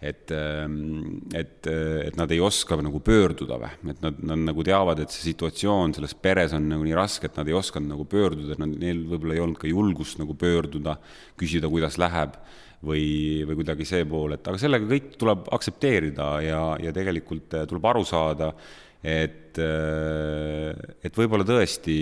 et, 0.00 0.32
ähm, 0.32 1.20
et, 1.36 1.66
et 1.68 2.16
nad 2.16 2.30
ei 2.32 2.40
oska 2.40 2.78
nagu 2.80 3.02
pöörduda 3.04 3.58
või, 3.60 3.92
et 3.92 4.00
nad, 4.04 4.22
nad 4.32 4.46
nagu 4.48 4.64
teavad, 4.64 5.02
et 5.02 5.12
see 5.12 5.28
situatsioon 5.28 5.92
selles 5.96 6.16
peres 6.16 6.54
on 6.56 6.70
nagu 6.72 6.86
nii 6.86 6.96
raske, 6.96 7.28
et 7.28 7.36
nad 7.36 7.48
ei 7.48 7.56
osanud 7.56 7.92
nagu 7.92 8.06
pöörduda, 8.08 8.56
nad, 8.60 8.72
neil 8.80 9.04
võib-olla 9.10 9.36
ei 9.36 9.44
olnud 9.44 9.60
ka 9.60 9.68
julgust 9.68 10.20
nagu 10.22 10.36
pöörduda, 10.40 10.96
küsida, 11.40 11.68
kuidas 11.72 12.00
läheb 12.00 12.38
või, 12.80 13.44
või 13.48 13.58
kuidagi 13.60 13.84
see 13.88 14.06
pool, 14.08 14.38
et 14.38 14.48
aga 14.48 14.60
sellega 14.60 14.88
kõik 14.88 15.12
tuleb 15.20 15.50
aktsepteerida 15.52 16.30
ja, 16.46 16.62
ja 16.80 16.94
tegelikult 16.96 17.60
tuleb 17.68 17.90
aru 17.92 18.06
saada 18.08 18.54
et, 19.00 19.56
äh, 19.56 20.76
et 21.00 21.16
võib-olla 21.16 21.46
tõesti 21.48 21.94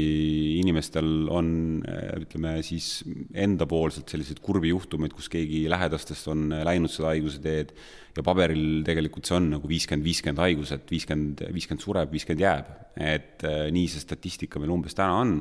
inimestel 0.59 1.29
on, 1.31 1.51
äh, 1.87 2.17
ütleme 2.25 2.57
siis 2.67 3.05
endapoolselt 3.35 4.11
selliseid 4.11 4.43
kurbi 4.43 4.73
juhtumeid, 4.73 5.15
kus 5.15 5.31
keegi 5.31 5.67
lähedastest 5.71 6.27
on 6.33 6.49
läinud 6.51 6.91
seda 6.91 7.13
haiguse 7.13 7.39
teed 7.45 7.73
ja 8.19 8.25
paberil 8.27 8.83
tegelikult 8.87 9.29
see 9.29 9.39
on 9.39 9.51
nagu 9.55 9.71
viiskümmend, 9.71 10.07
viiskümmend 10.07 10.43
haigus, 10.43 10.75
et 10.75 10.91
viiskümmend, 10.91 11.45
viiskümmend 11.55 11.85
sureb, 11.85 12.13
viiskümmend 12.15 12.43
jääb. 12.43 12.77
et 12.99 13.45
äh, 13.47 13.69
nii 13.71 13.87
see 13.87 14.03
statistika 14.03 14.59
meil 14.59 14.75
umbes 14.75 14.97
täna 14.99 15.21
on 15.23 15.37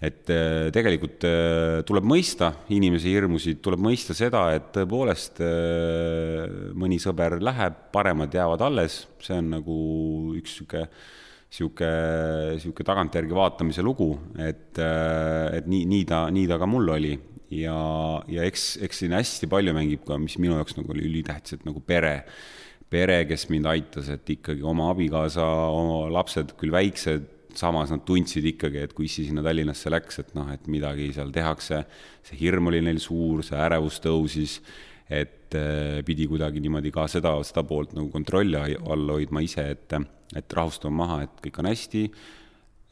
et 0.00 0.30
äh, 0.32 0.70
tegelikult 0.72 1.24
äh, 1.28 1.80
tuleb 1.88 2.06
mõista 2.08 2.54
inimese 2.72 3.10
hirmusid, 3.12 3.60
tuleb 3.64 3.82
mõista 3.84 4.16
seda, 4.16 4.46
et 4.56 4.70
tõepoolest 4.72 5.42
äh, 5.44 6.70
mõni 6.72 6.96
sõber 7.02 7.36
läheb, 7.44 7.76
paremad 7.92 8.32
jäävad 8.32 8.64
alles, 8.64 9.02
see 9.20 9.36
on 9.36 9.50
nagu 9.58 9.80
üks 10.40 10.56
niisugune 10.56 10.86
sihuke, 11.50 11.90
sihuke 12.62 12.84
tagantjärgi 12.86 13.34
vaatamise 13.34 13.82
lugu, 13.82 14.12
et, 14.38 14.78
et 14.78 15.66
nii, 15.66 15.82
nii 15.90 16.04
ta, 16.06 16.20
nii 16.30 16.46
ta 16.46 16.60
ka 16.62 16.68
mul 16.70 16.92
oli. 16.94 17.10
ja, 17.50 17.74
ja 18.30 18.44
eks, 18.46 18.76
eks 18.86 19.02
siin 19.02 19.16
hästi 19.16 19.48
palju 19.50 19.74
mängib 19.74 20.04
ka, 20.06 20.14
mis 20.22 20.38
minu 20.38 20.54
jaoks 20.54 20.78
nagu 20.78 20.94
oli 20.94 21.08
ülitähtis, 21.08 21.58
et 21.58 21.66
nagu 21.66 21.82
pere, 21.82 22.20
pere, 22.86 23.24
kes 23.26 23.48
mind 23.50 23.66
aitas, 23.66 24.12
et 24.14 24.30
ikkagi 24.30 24.62
oma 24.62 24.92
abikaasa, 24.94 25.42
oma 25.74 26.04
lapsed, 26.14 26.54
küll 26.60 26.70
väiksed, 26.70 27.26
samas 27.58 27.90
nad 27.92 28.04
tundsid 28.06 28.46
ikkagi, 28.52 28.84
et 28.84 28.94
kui 28.96 29.08
issi 29.08 29.26
sinna 29.28 29.42
Tallinnasse 29.46 29.92
läks, 29.92 30.20
et 30.22 30.32
noh, 30.36 30.48
et 30.52 30.66
midagi 30.70 31.10
seal 31.16 31.32
tehakse, 31.34 31.82
see 32.26 32.40
hirm 32.40 32.70
oli 32.70 32.82
neil 32.84 33.00
suur, 33.02 33.44
see 33.46 33.58
ärevus 33.58 34.00
tõusis, 34.04 34.58
et 35.10 35.56
äh, 35.58 36.00
pidi 36.06 36.28
kuidagi 36.30 36.62
niimoodi 36.62 36.92
ka 36.94 37.06
seda, 37.10 37.34
seda 37.46 37.64
poolt 37.66 37.96
nagu 37.96 38.10
kontrolli 38.12 38.58
all 38.58 39.14
hoidma 39.16 39.42
ise, 39.42 39.66
et, 39.74 39.96
et 40.38 40.58
rahustama 40.58 41.02
maha, 41.04 41.22
et 41.26 41.40
kõik 41.48 41.62
on 41.62 41.70
hästi, 41.70 42.04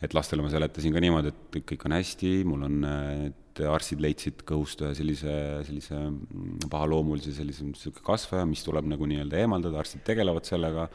et 0.03 0.15
lastele 0.15 0.43
ma 0.43 0.51
seletasin 0.51 0.95
ka 0.95 1.03
niimoodi, 1.03 1.35
et 1.35 1.61
kõik 1.73 1.87
on 1.87 1.95
hästi, 1.99 2.33
mul 2.47 2.67
on, 2.67 2.81
et 3.29 3.63
arstid 3.67 4.03
leidsid 4.03 4.43
kõhust 4.47 4.83
ühe 4.85 4.93
sellise, 4.95 5.33
sellise 5.67 5.97
mm, 5.99 6.69
pahaloomulise 6.71 7.33
sellise, 7.35 7.67
niisugune 7.67 8.05
kasvaja, 8.07 8.47
mis 8.47 8.63
tuleb 8.67 8.87
nagu 8.91 9.09
nii-öelda 9.11 9.41
eemaldada, 9.43 9.81
arstid 9.83 10.05
tegelevad 10.07 10.47
sellega, 10.47 10.87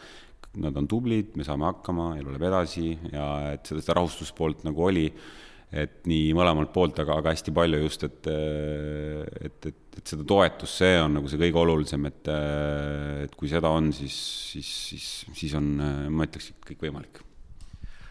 nad 0.61 0.75
on 0.77 0.87
tublid, 0.89 1.33
me 1.39 1.45
saame 1.47 1.65
hakkama, 1.69 2.13
elu 2.19 2.33
läheb 2.33 2.45
edasi 2.49 2.91
ja 3.11 3.25
et 3.55 3.65
seda, 3.65 3.81
seda 3.81 3.97
rahustuspoolt 3.99 4.63
nagu 4.67 4.85
oli, 4.85 5.07
et 5.73 6.03
nii 6.05 6.29
mõlemalt 6.37 6.69
poolt, 6.73 6.99
aga, 7.01 7.17
aga 7.21 7.33
hästi 7.33 7.53
palju 7.55 7.79
just, 7.81 8.05
et, 8.05 8.29
et, 8.29 9.67
et, 9.71 9.97
et 9.97 10.11
seda 10.11 10.25
toetust, 10.29 10.77
see 10.83 10.93
on 11.01 11.17
nagu 11.17 11.31
see 11.31 11.41
kõige 11.41 11.61
olulisem, 11.63 12.05
et, 12.11 12.29
et 13.25 13.33
kui 13.39 13.49
seda 13.49 13.71
on, 13.73 13.89
siis, 13.95 14.17
siis, 14.53 14.71
siis, 14.91 15.07
siis 15.33 15.55
on, 15.57 15.71
ma 16.13 16.27
ütleks, 16.29 16.51
kõik 16.69 16.85
võimalik. 16.85 17.23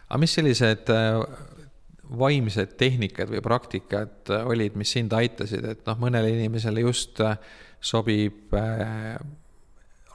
aga 0.09 0.21
mis 0.25 0.35
sellised 0.35 0.91
äh, 0.91 1.21
vaimsed 2.19 2.75
tehnikad 2.81 3.31
või 3.31 3.43
praktikad 3.45 4.33
olid, 4.43 4.75
mis 4.79 4.91
sind 4.99 5.15
aitasid, 5.17 5.65
et 5.77 5.87
noh, 5.87 6.01
mõnele 6.03 6.35
inimesele 6.35 6.83
just 6.83 7.23
äh, 7.23 7.39
sobib 7.83 8.53
äh, 8.59 9.17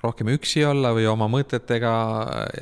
rohkem 0.03 0.29
üksi 0.33 0.63
olla 0.67 0.91
või 0.95 1.07
oma 1.09 1.27
mõtetega 1.31 1.93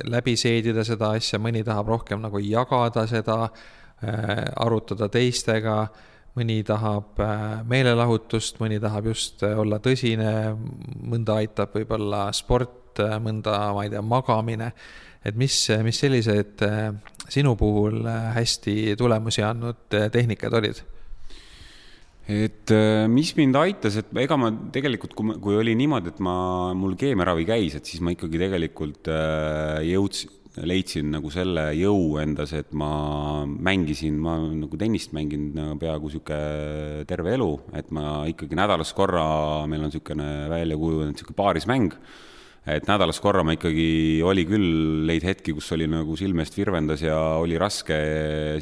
läbi 0.08 0.36
seedida 0.40 0.84
seda 0.86 1.12
asja, 1.16 1.40
mõni 1.42 1.64
tahab 1.66 1.90
rohkem 1.92 2.22
nagu 2.24 2.40
jagada 2.42 3.06
seda, 3.10 3.38
äh, 4.04 4.44
arutada 4.62 5.08
teistega, 5.12 5.86
mõni 6.36 6.62
tahab 6.66 7.20
äh, 7.20 7.44
meelelahutust, 7.68 8.60
mõni 8.62 8.80
tahab 8.82 9.10
just 9.12 9.44
olla 9.46 9.80
tõsine, 9.84 10.32
mõnda 11.04 11.40
aitab 11.42 11.76
võib-olla 11.76 12.26
sport, 12.36 13.02
mõnda, 13.20 13.58
ma 13.76 13.84
ei 13.84 13.92
tea, 13.92 14.00
magamine. 14.02 14.72
et 15.26 15.36
mis, 15.36 15.54
mis 15.84 15.98
sellised 16.00 16.62
äh, 16.64 16.92
sinu 17.28 17.56
puhul 17.56 18.06
hästi 18.36 18.94
tulemusi 18.96 19.42
andnud 19.42 19.98
tehnikad 20.12 20.54
olid? 20.54 20.95
Et 22.26 22.72
äh, 22.74 23.06
mis 23.10 23.30
mind 23.38 23.56
aitas, 23.60 23.98
et 24.00 24.10
ega 24.18 24.38
ma 24.40 24.50
tegelikult, 24.74 25.14
kui, 25.14 25.36
kui 25.42 25.58
oli 25.58 25.76
niimoodi, 25.78 26.10
et 26.14 26.22
ma, 26.24 26.36
mul 26.78 26.96
keemiaravi 26.98 27.46
käis, 27.46 27.76
et 27.78 27.86
siis 27.86 28.02
ma 28.02 28.14
ikkagi 28.14 28.40
tegelikult 28.42 29.10
äh, 29.12 29.84
jõudsin, 29.86 30.32
leidsin 30.56 31.10
nagu 31.12 31.28
selle 31.28 31.66
jõu 31.76 32.14
endas, 32.22 32.54
et 32.56 32.70
ma 32.72 33.44
mängisin, 33.44 34.16
ma 34.24 34.38
nagu 34.40 34.78
tennist 34.80 35.12
mängin 35.12 35.50
nagu 35.52 35.76
peaaegu 35.82 36.08
sihuke 36.14 36.38
terve 37.08 37.34
elu, 37.36 37.50
et 37.76 37.92
ma 37.92 38.22
ikkagi 38.30 38.56
nädalas 38.56 38.94
korra, 38.96 39.26
meil 39.68 39.84
on 39.84 39.92
niisugune 39.92 40.30
välja 40.48 40.78
kujunenud 40.80 41.12
niisugune 41.12 41.36
paarismäng 41.36 41.98
et 42.66 42.88
nädalas 42.88 43.20
korra 43.22 43.44
ma 43.46 43.54
ikkagi, 43.54 44.22
oli 44.26 44.46
küll 44.48 45.06
neid 45.06 45.26
hetki, 45.26 45.54
kus 45.56 45.70
oli 45.76 45.86
nagu 45.90 46.16
silme 46.18 46.42
eest 46.42 46.58
virvendas 46.58 47.04
ja 47.04 47.16
oli 47.38 47.58
raske 47.60 47.96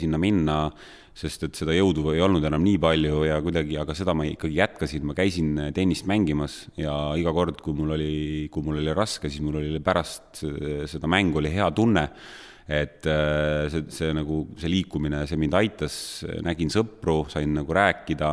sinna 0.01 0.21
minna, 0.21 0.59
sest 1.14 1.47
et 1.47 1.57
seda 1.57 1.75
jõudu 1.77 2.09
ei 2.12 2.23
olnud 2.25 2.45
enam 2.45 2.64
nii 2.67 2.79
palju 2.83 3.23
ja 3.29 3.38
kuidagi, 3.43 3.79
aga 3.81 3.95
seda 3.97 4.17
ma 4.19 4.27
ikkagi 4.27 4.59
jätkasin, 4.59 5.05
ma 5.09 5.14
käisin 5.17 5.53
tennist 5.77 6.09
mängimas 6.11 6.64
ja 6.77 6.95
iga 7.17 7.33
kord, 7.33 7.62
kui 7.64 7.77
mul 7.77 7.95
oli, 7.97 8.14
kui 8.53 8.67
mul 8.67 8.83
oli 8.83 8.97
raske, 8.97 9.31
siis 9.31 9.45
mul 9.45 9.61
oli 9.62 9.83
pärast 9.85 10.43
seda 10.90 11.11
mängu 11.11 11.40
oli 11.40 11.55
hea 11.55 11.71
tunne 11.77 12.09
et 12.64 13.05
äh, 13.07 13.69
see, 13.69 13.85
see 13.93 14.12
nagu, 14.17 14.40
see 14.57 14.71
liikumine, 14.73 15.25
see 15.29 15.40
mind 15.40 15.57
aitas, 15.59 15.97
nägin 16.45 16.73
sõpru, 16.73 17.25
sain 17.33 17.53
nagu 17.53 17.77
rääkida 17.77 18.31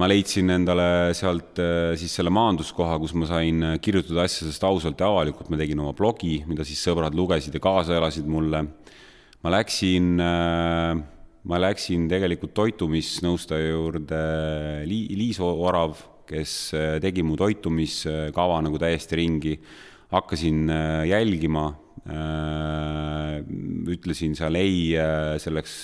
ma 0.00 0.08
leidsin 0.08 0.48
endale 0.54 1.12
sealt 1.16 1.58
äh, 1.60 1.92
siis 2.00 2.14
selle 2.16 2.32
maanduskoha, 2.32 2.96
kus 3.02 3.12
ma 3.18 3.28
sain 3.28 3.60
äh, 3.66 3.78
kirjutada 3.82 4.24
asjadest 4.24 4.64
ausalt 4.64 5.02
ja 5.02 5.10
avalikult, 5.12 5.50
ma 5.52 5.58
tegin 5.60 5.82
oma 5.84 5.92
blogi, 5.96 6.38
mida 6.48 6.64
siis 6.64 6.80
sõbrad 6.80 7.16
lugesid 7.16 7.58
ja 7.58 7.60
kaasa 7.62 7.98
elasid 7.98 8.28
mulle. 8.30 8.64
ma 9.42 9.50
läksin, 9.52 10.14
äh, 10.22 10.96
ma 11.44 11.60
läksin 11.60 12.08
tegelikult 12.08 12.54
toitumisnõustaja 12.56 13.68
juurde 13.74 14.24
Li-, 14.88 15.12
Liis 15.18 15.42
Orav, 15.42 15.98
kes 16.24 16.72
tegi 17.02 17.24
mu 17.26 17.36
toitumiskava 17.36 18.60
nagu 18.64 18.78
täiesti 18.80 19.18
ringi. 19.18 19.56
hakkasin 20.12 20.68
jälgima, 21.08 21.64
ütlesin 23.88 24.34
seal 24.36 24.56
ei 24.60 24.92
selleks 25.40 25.74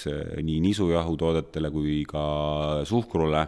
nii 0.45 0.61
nisujahutoodetele 0.67 1.71
kui 1.73 2.03
ka 2.09 2.25
suhkrule 2.89 3.47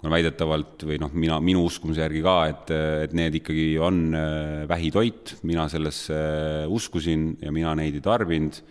kuna 0.00 0.14
väidetavalt 0.14 0.84
või 0.88 0.96
noh, 1.00 1.10
mina, 1.12 1.36
minu 1.44 1.66
uskumuse 1.68 2.00
järgi 2.00 2.22
ka, 2.24 2.36
et, 2.48 2.70
et 3.04 3.16
need 3.16 3.36
ikkagi 3.42 3.66
on 3.84 3.98
äh, 4.16 4.62
vähitoit, 4.68 5.34
mina 5.48 5.66
sellesse 5.72 6.16
äh, 6.16 6.70
uskusin 6.72 7.34
ja 7.42 7.52
mina 7.52 7.74
neid 7.76 7.98
ei 7.98 8.04
tarbinud. 8.04 8.62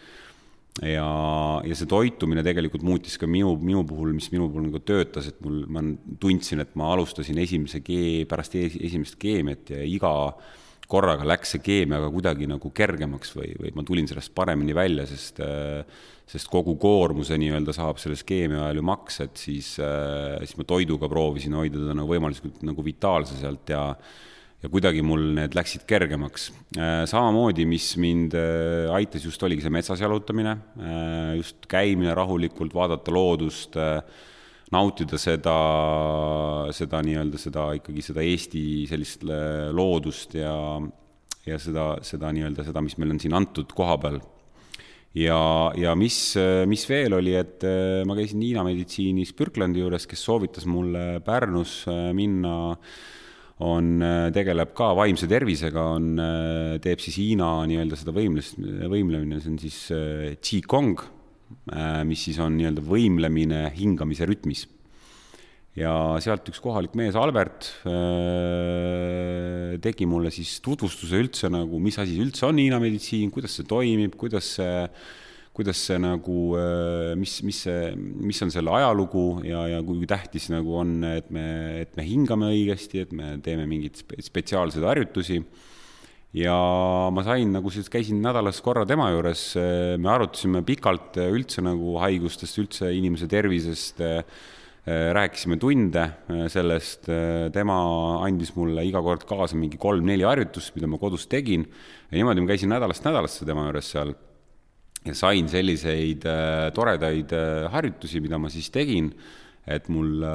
ja, 0.82 1.06
ja 1.66 1.76
see 1.76 1.90
toitumine 1.90 2.42
tegelikult 2.46 2.86
muutis 2.88 3.18
ka 3.22 3.30
minu, 3.30 3.54
minu 3.62 3.84
puhul, 3.86 4.14
mis 4.16 4.32
minu 4.34 4.48
puhul 4.50 4.70
nagu 4.70 4.82
töötas, 4.82 5.28
et 5.30 5.42
mul, 5.46 5.66
ma 5.70 5.84
tundsin, 6.22 6.64
et 6.64 6.74
ma 6.80 6.94
alustasin 6.96 7.38
esimese 7.46 7.84
kee-, 7.86 8.26
pärast 8.30 8.58
esimest 8.58 9.20
keemiat 9.22 9.76
ja 9.76 9.84
iga 9.86 10.14
korraga 10.90 11.28
läks 11.28 11.54
see 11.54 11.62
keemia 11.62 12.00
ka 12.02 12.10
kuidagi 12.10 12.48
nagu 12.50 12.72
kergemaks 12.74 13.36
või, 13.38 13.52
või 13.60 13.76
ma 13.78 13.86
tulin 13.86 14.10
sellest 14.10 14.34
paremini 14.34 14.74
välja, 14.74 15.06
sest 15.10 15.44
äh, 15.46 15.84
sest 16.30 16.50
kogu 16.52 16.76
koormuse 16.82 17.38
nii-öelda 17.42 17.74
saab 17.74 18.00
selles 18.02 18.22
keemia 18.28 18.68
ajal 18.68 18.82
ju 18.82 18.86
maks, 18.86 19.20
et 19.26 19.40
siis, 19.42 19.74
äh, 19.82 20.38
siis 20.44 20.58
ma 20.60 20.66
toiduga 20.70 21.10
proovisin 21.10 21.56
hoida 21.58 21.80
teda 21.80 21.96
nagu 21.98 22.12
võimalikult 22.12 22.62
nagu 22.68 22.86
vitaalse 22.86 23.40
sealt 23.40 23.74
ja 23.74 23.84
ja 24.60 24.68
kuidagi 24.68 25.00
mul 25.08 25.22
need 25.38 25.54
läksid 25.56 25.86
kergemaks. 25.88 26.50
Äh, 26.76 27.06
samamoodi, 27.08 27.64
mis 27.64 27.94
mind 27.96 28.34
äh, 28.36 28.90
aitas 28.92 29.24
just, 29.24 29.44
oligi 29.48 29.64
see 29.64 29.72
metsas 29.72 30.02
jalutamine, 30.04 30.58
just 31.40 31.64
käimine 31.72 32.12
rahulikult, 32.18 32.76
vaadata 32.76 33.14
loodust, 33.16 33.78
nautida 34.76 35.18
seda, 35.18 35.56
seda 36.76 37.00
nii-öelda 37.08 37.40
seda 37.42 37.70
ikkagi 37.80 38.04
seda 38.06 38.22
Eesti 38.22 38.64
sellist 38.92 39.24
loodust 39.74 40.36
ja 40.38 40.54
ja 41.48 41.58
seda, 41.58 41.94
seda 42.06 42.30
nii-öelda 42.36 42.68
seda, 42.68 42.84
mis 42.84 43.00
meil 43.00 43.16
on 43.16 43.24
siin 43.24 43.34
antud 43.40 43.72
koha 43.74 43.96
peal 44.04 44.20
ja, 45.18 45.40
ja 45.80 45.96
mis, 45.98 46.18
mis 46.70 46.84
veel 46.90 47.16
oli, 47.18 47.34
et 47.38 47.64
äh, 47.68 48.02
ma 48.08 48.18
käisin 48.18 48.44
Hiina 48.44 48.66
meditsiinis 48.68 49.34
Birklandi 49.38 49.82
juures, 49.82 50.06
kes 50.10 50.22
soovitas 50.26 50.68
mulle 50.70 51.20
Pärnus 51.26 51.82
äh, 51.90 52.10
minna, 52.16 52.76
on, 53.66 53.94
äh, 54.06 54.30
tegeleb 54.36 54.74
ka 54.78 54.92
vaimse 54.98 55.28
tervisega, 55.30 55.86
on, 55.98 56.12
teeb 56.84 57.02
siis 57.04 57.20
Hiina 57.20 57.52
nii-öelda 57.70 58.00
seda 58.00 58.16
võimlust, 58.16 58.60
võimlemine, 58.62 59.42
see 59.42 59.54
on 59.54 59.62
siis 59.62 59.80
Qigong, 60.46 61.02
mis 62.06 62.28
siis 62.28 62.38
on 62.44 62.54
nii-öelda 62.60 62.84
võimlemine 62.86 63.64
hingamise 63.74 64.28
rütmis. 64.30 64.68
Ja 65.78 65.92
sealt 66.22 66.48
üks 66.50 66.60
kohalik 66.62 66.96
mees, 66.98 67.16
Albert, 67.18 67.68
tegi 69.84 70.08
mulle 70.10 70.32
siis 70.34 70.58
tutvustuse 70.66 71.22
üldse 71.22 71.50
nagu, 71.54 71.80
mis 71.84 72.00
asi 72.02 72.18
üldse 72.22 72.48
on 72.50 72.60
Hiina 72.62 72.80
meditsiin, 72.82 73.32
kuidas 73.34 73.58
see 73.60 73.68
toimib, 73.70 74.18
kuidas 74.20 74.54
see, 74.58 74.84
kuidas 75.56 75.80
see 75.90 76.00
nagu, 76.02 76.42
mis, 77.20 77.40
mis 77.46 77.64
see, 77.68 77.94
mis 77.96 78.42
on 78.46 78.54
selle 78.54 78.74
ajalugu 78.80 79.26
ja, 79.48 79.66
ja 79.76 79.82
kui 79.86 80.10
tähtis 80.10 80.50
nagu 80.54 80.78
on, 80.82 81.00
et 81.08 81.32
me, 81.34 81.48
et 81.86 81.98
me 82.00 82.06
hingame 82.08 82.52
õigesti, 82.54 83.04
et 83.06 83.16
me 83.16 83.36
teeme 83.46 83.68
mingeid 83.70 84.00
spetsiaalseid 84.26 84.88
harjutusi. 84.88 85.44
Ja 86.38 86.54
ma 87.10 87.24
sain 87.26 87.50
nagu 87.56 87.72
siis, 87.74 87.88
käisin 87.90 88.20
nädalas 88.22 88.60
korra 88.62 88.84
tema 88.86 89.08
juures, 89.10 89.48
me 89.98 90.12
arutasime 90.14 90.62
pikalt 90.68 91.18
üldse 91.24 91.64
nagu 91.66 91.96
haigustest, 92.04 92.60
üldse 92.62 92.92
inimese 92.94 93.26
tervisest 93.32 94.04
Äh, 94.06 94.24
rääkisime 95.14 95.58
tunde 95.60 96.02
äh, 96.02 96.46
sellest, 96.52 97.10
äh, 97.12 97.50
tema 97.54 97.78
andis 98.26 98.54
mulle 98.56 98.86
iga 98.88 99.02
kord 99.06 99.26
kaasa 99.30 99.58
mingi 99.60 99.80
kolm-neli 99.82 100.26
harjutust, 100.28 100.74
mida 100.78 100.90
ma 100.90 101.00
kodus 101.02 101.28
tegin. 101.32 101.66
Ja 102.10 102.18
niimoodi 102.18 102.46
ma 102.46 102.52
käisin 102.54 102.72
nädalast 102.74 103.06
nädalasse 103.08 103.48
tema 103.48 103.68
juures 103.68 103.92
seal. 103.94 104.16
Ja 105.08 105.14
sain 105.16 105.48
selliseid 105.48 106.26
toredaid 106.76 107.32
harjutusi, 107.72 108.20
mida 108.20 108.36
ma 108.36 108.50
siis 108.52 108.68
tegin, 108.74 109.14
et 109.64 109.86
mul, 109.88 110.26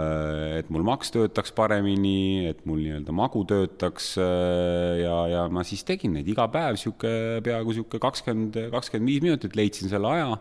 et 0.57 0.71
mul 0.73 0.87
maks 0.89 1.13
töötaks 1.13 1.53
paremini, 1.53 2.47
et 2.49 2.63
mul 2.65 2.81
nii-öelda 2.81 3.13
magu 3.13 3.43
töötaks 3.51 4.15
ja, 4.17 5.19
ja 5.29 5.43
ma 5.53 5.67
siis 5.69 5.85
tegin 5.85 6.17
neid 6.17 6.31
iga 6.33 6.47
päev, 6.49 6.79
niisugune 6.79 7.43
peaaegu 7.45 7.75
niisugune 7.75 8.05
kakskümmend, 8.07 8.57
kakskümmend 8.73 9.13
viis 9.13 9.27
minutit 9.27 9.59
leidsin 9.61 9.93
selle 9.93 10.15
aja 10.15 10.33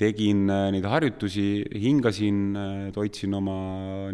tegin 0.00 0.48
äh, 0.50 0.68
neid 0.74 0.86
harjutusi, 0.88 1.46
hingasin, 1.82 2.40
äh, 2.56 2.88
toitsin 2.94 3.34
oma 3.36 3.56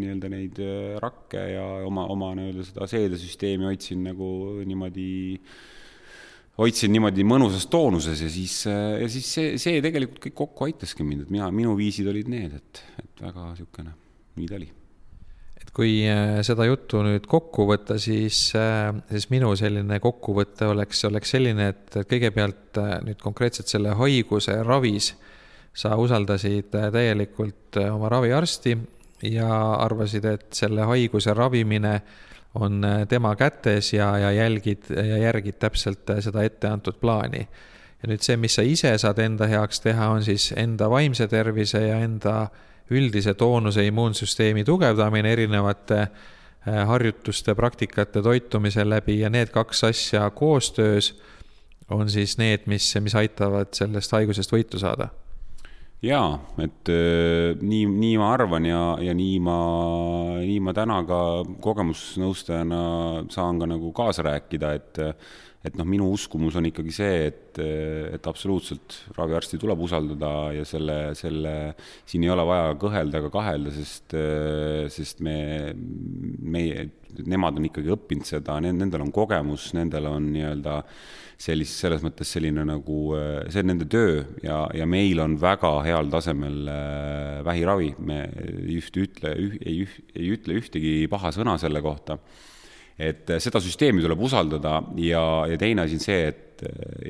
nii-öelda 0.01 0.31
neid 0.33 0.61
äh, 0.63 0.97
rakke 1.03 1.43
ja 1.55 1.65
oma, 1.87 2.07
oma 2.13 2.33
nii-öelda 2.39 2.67
seda 2.67 2.89
seedesüsteemi 2.91 3.69
hoidsin 3.69 4.03
nagu 4.09 4.29
niimoodi, 4.67 5.11
hoidsin 6.59 6.95
niimoodi 6.95 7.27
mõnusas 7.29 7.69
toonuses 7.71 8.25
ja 8.25 8.31
siis, 8.33 8.63
ja 8.67 9.11
siis 9.13 9.29
see, 9.37 9.53
see 9.63 9.83
tegelikult 9.85 10.23
kõik 10.25 10.39
kokku 10.43 10.67
aitaski 10.71 11.07
mind, 11.07 11.27
et 11.27 11.37
mina, 11.37 11.51
minu 11.55 11.77
viisid 11.79 12.09
olid 12.11 12.33
need, 12.33 12.57
et, 12.59 12.83
et 13.05 13.23
väga 13.29 13.53
niisugune, 13.53 13.95
nii 14.41 14.51
ta 14.51 14.59
oli. 14.59 14.73
Et 15.61 15.71
kui 15.75 15.93
seda 16.47 16.67
juttu 16.69 17.01
nüüd 17.05 17.25
kokku 17.29 17.67
võtta, 17.69 17.97
siis, 18.01 18.41
siis 18.53 19.29
minu 19.33 19.51
selline 19.59 19.99
kokkuvõte 20.03 20.69
oleks, 20.71 21.01
oleks 21.09 21.33
selline, 21.35 21.71
et 21.75 21.97
kõigepealt 22.09 22.81
nüüd 23.07 23.21
konkreetselt 23.23 23.73
selle 23.73 23.97
haiguse 23.99 24.61
ravis 24.65 25.15
sa 25.77 25.97
usaldasid 26.01 26.75
äh, 26.75 26.91
täielikult 26.93 27.77
äh, 27.77 27.95
oma 27.95 28.09
raviarsti 28.09 28.77
ja 29.23 29.49
arvasid, 29.75 30.25
et 30.25 30.47
selle 30.57 30.87
haiguse 30.89 31.35
ravimine 31.35 32.01
on 32.55 32.85
äh, 32.85 33.03
tema 33.09 33.35
kätes 33.37 33.93
ja, 33.93 34.15
ja 34.19 34.33
jälgid 34.33 34.89
ja 34.91 35.19
järgid 35.19 35.59
täpselt 35.61 36.09
seda 36.21 36.43
etteantud 36.43 36.97
plaani. 37.01 37.49
ja 38.03 38.09
nüüd 38.09 38.25
see, 38.25 38.37
mis 38.41 38.57
sa 38.57 38.65
ise 38.65 38.95
saad 38.99 39.21
enda 39.21 39.49
heaks 39.51 39.81
teha, 39.85 40.09
on 40.13 40.25
siis 40.25 40.53
enda 40.57 40.89
vaimse 40.91 41.29
tervise 41.29 41.81
ja 41.87 42.01
enda 42.05 42.49
üldise 42.91 43.35
toonuse 43.35 43.85
immuunsüsteemi 43.87 44.65
tugevdamine 44.65 45.33
erinevate 45.33 46.07
harjutuste, 46.87 47.55
praktikate, 47.55 48.23
toitumise 48.23 48.85
läbi 48.89 49.21
ja 49.21 49.31
need 49.31 49.51
kaks 49.55 49.85
asja 49.85 50.31
koostöös 50.31 51.13
on 51.91 52.11
siis 52.11 52.39
need, 52.39 52.67
mis, 52.67 52.89
mis 53.01 53.15
aitavad 53.15 53.75
sellest 53.75 54.13
haigusest 54.13 54.53
võitu 54.53 54.79
saada 54.83 55.09
jaa, 56.05 56.37
et 56.63 56.91
äh, 56.93 57.57
nii, 57.61 57.87
nii 57.89 58.15
ma 58.21 58.31
arvan 58.35 58.69
ja, 58.69 58.83
ja 59.03 59.15
nii 59.17 59.41
ma, 59.45 59.57
nii 60.43 60.61
ma 60.65 60.75
täna 60.77 61.01
ka 61.09 61.21
kogemusnõustajana 61.65 62.81
saan 63.33 63.61
ka 63.63 63.69
nagu 63.71 63.93
kaasa 63.97 64.27
rääkida, 64.27 64.77
et 64.77 65.05
et 65.67 65.75
noh, 65.75 65.87
minu 65.89 66.07
uskumus 66.15 66.55
on 66.61 66.69
ikkagi 66.69 66.93
see, 66.95 67.15
et, 67.27 67.59
et 67.59 68.27
absoluutselt 68.31 69.01
raviarsti 69.17 69.59
tuleb 69.59 69.81
usaldada 69.83 70.53
ja 70.55 70.67
selle, 70.69 70.99
selle, 71.19 71.55
siin 72.07 72.23
ei 72.23 72.31
ole 72.31 72.45
vaja 72.47 72.77
kõhelda 72.79 73.19
ega 73.19 73.33
kahelda, 73.35 73.73
sest, 73.75 74.15
sest 74.95 75.25
me, 75.27 75.35
meie, 76.55 76.87
nemad 77.25 77.59
on 77.61 77.69
ikkagi 77.69 77.93
õppinud 77.95 78.29
seda, 78.29 78.59
nendel 78.63 79.05
on 79.05 79.13
kogemus, 79.15 79.71
nendel 79.77 80.09
on 80.11 80.29
nii-öelda 80.35 80.81
sellis-, 81.41 81.75
selles 81.83 82.05
mõttes 82.05 82.31
selline 82.33 82.65
nagu, 82.69 82.99
see 83.53 83.63
on 83.63 83.71
nende 83.73 83.89
töö 83.93 84.23
ja, 84.45 84.65
ja 84.77 84.89
meil 84.89 85.21
on 85.25 85.37
väga 85.41 85.73
heal 85.87 86.11
tasemel 86.13 86.73
äh, 86.73 87.45
vähiravi, 87.47 87.93
me 88.09 88.23
just 88.73 88.97
ütle, 89.01 89.37
ei, 89.37 89.87
ei 90.17 90.33
ütle 90.37 90.59
ühtegi 90.61 90.99
paha 91.13 91.33
sõna 91.37 91.57
selle 91.61 91.85
kohta. 91.85 92.19
et 92.97 93.29
seda 93.45 93.61
süsteemi 93.61 94.01
tuleb 94.01 94.21
usaldada 94.25 94.81
ja, 95.05 95.23
ja 95.51 95.57
teine 95.61 95.85
asi 95.85 95.99
on 95.99 96.05
see, 96.05 96.29
et 96.31 96.47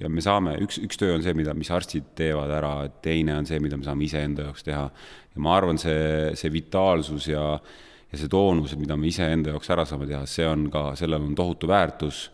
ja 0.00 0.10
me 0.10 0.22
saame, 0.24 0.56
üks, 0.64 0.80
üks 0.82 0.98
töö 0.98 1.16
on 1.16 1.24
see, 1.24 1.34
mida, 1.38 1.54
mis 1.54 1.70
arstid 1.70 2.08
teevad 2.18 2.50
ära, 2.50 2.72
teine 3.02 3.36
on 3.38 3.46
see, 3.48 3.60
mida 3.62 3.78
me 3.78 3.86
saame 3.86 4.06
iseenda 4.06 4.48
jaoks 4.48 4.66
teha. 4.66 4.86
ja 5.36 5.42
ma 5.42 5.56
arvan, 5.58 5.78
see, 5.78 6.32
see 6.38 6.52
vitaalsus 6.52 7.28
ja, 7.30 7.44
ja 8.16 8.22
see 8.24 8.32
toonus, 8.32 8.72
mida 8.80 8.96
me 8.96 9.10
iseenda 9.10 9.52
jaoks 9.52 9.70
ära 9.74 9.84
saame 9.88 10.08
teha, 10.08 10.24
see 10.30 10.46
on 10.48 10.70
ka, 10.72 10.88
sellel 10.98 11.28
on 11.28 11.36
tohutu 11.36 11.68
väärtus. 11.70 12.26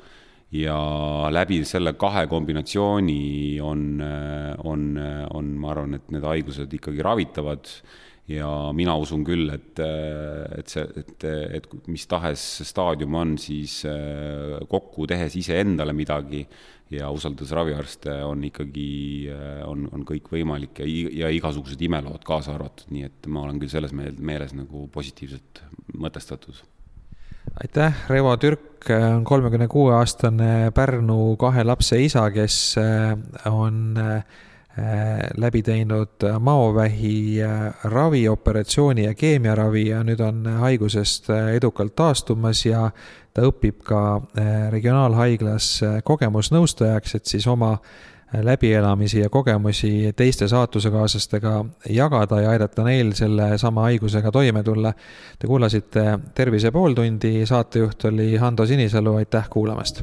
Ja 0.53 0.77
läbi 1.33 1.63
selle 1.65 1.95
kahe 1.97 2.27
kombinatsiooni 2.29 3.57
on, 3.65 3.85
on, 4.69 4.83
on, 5.33 5.47
ma 5.57 5.71
arvan, 5.73 5.97
et 5.97 6.11
need 6.13 6.27
haigused 6.29 6.75
ikkagi 6.77 7.01
ravitavad 7.03 7.71
ja 8.31 8.49
mina 8.77 8.95
usun 9.01 9.25
küll, 9.27 9.51
et, 9.55 9.81
et 9.83 10.71
see, 10.71 10.85
et, 11.01 11.27
et 11.59 11.67
mis 11.91 12.05
tahes 12.07 12.45
staadium 12.69 13.17
on, 13.19 13.35
siis 13.41 13.81
kokku 14.71 15.09
tehes 15.11 15.35
iseendale 15.41 15.95
midagi 15.97 16.45
ja 16.93 17.09
usaldades 17.13 17.51
raviarste, 17.57 18.15
on 18.29 18.45
ikkagi, 18.47 19.31
on, 19.67 19.89
on 19.93 20.05
kõik 20.09 20.31
võimalik 20.35 20.85
ja, 20.85 20.89
ja 21.25 21.33
igasugused 21.35 21.81
imelood 21.83 22.23
kaasa 22.29 22.55
arvatud, 22.55 22.93
nii 22.95 23.09
et 23.09 23.33
ma 23.33 23.47
olen 23.47 23.59
küll 23.63 23.73
selles 23.73 23.97
meeles 23.97 24.55
nagu 24.57 24.87
positiivselt 24.93 25.65
mõtestatud. 25.99 26.63
Aitäh, 27.61 28.07
Revo 28.09 28.37
Türk 28.41 28.89
on 28.95 29.25
kolmekümne 29.29 29.67
kuue 29.69 29.93
aastane 29.97 30.71
Pärnu 30.75 31.35
kahe 31.41 31.65
lapse 31.67 31.99
isa, 32.01 32.25
kes 32.33 32.79
äh, 32.81 33.13
on 33.51 33.99
äh, 34.01 34.23
läbi 35.37 35.63
teinud 35.63 36.25
maovähi 36.41 37.43
äh, 37.43 37.75
ravioperatsiooni 37.85 39.05
ja 39.05 39.15
keemiaravi 39.15 39.89
ja 39.89 40.01
nüüd 40.05 40.21
on 40.25 40.47
haigusest 40.63 41.29
edukalt 41.55 41.93
taastumas 41.97 42.65
ja 42.67 42.87
ta 43.35 43.45
õpib 43.49 43.83
ka 43.85 44.01
regionaalhaiglas 44.71 45.69
kogemusnõustajaks, 46.05 47.15
et 47.17 47.29
siis 47.29 47.47
oma 47.49 47.79
läbielamisi 48.33 49.21
ja 49.21 49.29
kogemusi 49.29 50.13
teiste 50.17 50.49
saatusekaaslastega 50.49 51.65
jagada 51.89 52.41
ja 52.41 52.51
aidata 52.51 52.85
neil 52.85 53.13
sellesama 53.13 53.89
haigusega 53.89 54.33
toime 54.33 54.63
tulla. 54.63 54.93
Te 55.39 55.47
kuulasite 55.47 56.19
Tervise 56.35 56.71
pooltundi, 56.71 57.47
saatejuht 57.47 58.05
oli 58.05 58.37
Hando 58.37 58.67
Sinisalu, 58.67 59.15
aitäh 59.15 59.49
kuulamast. 59.51 60.03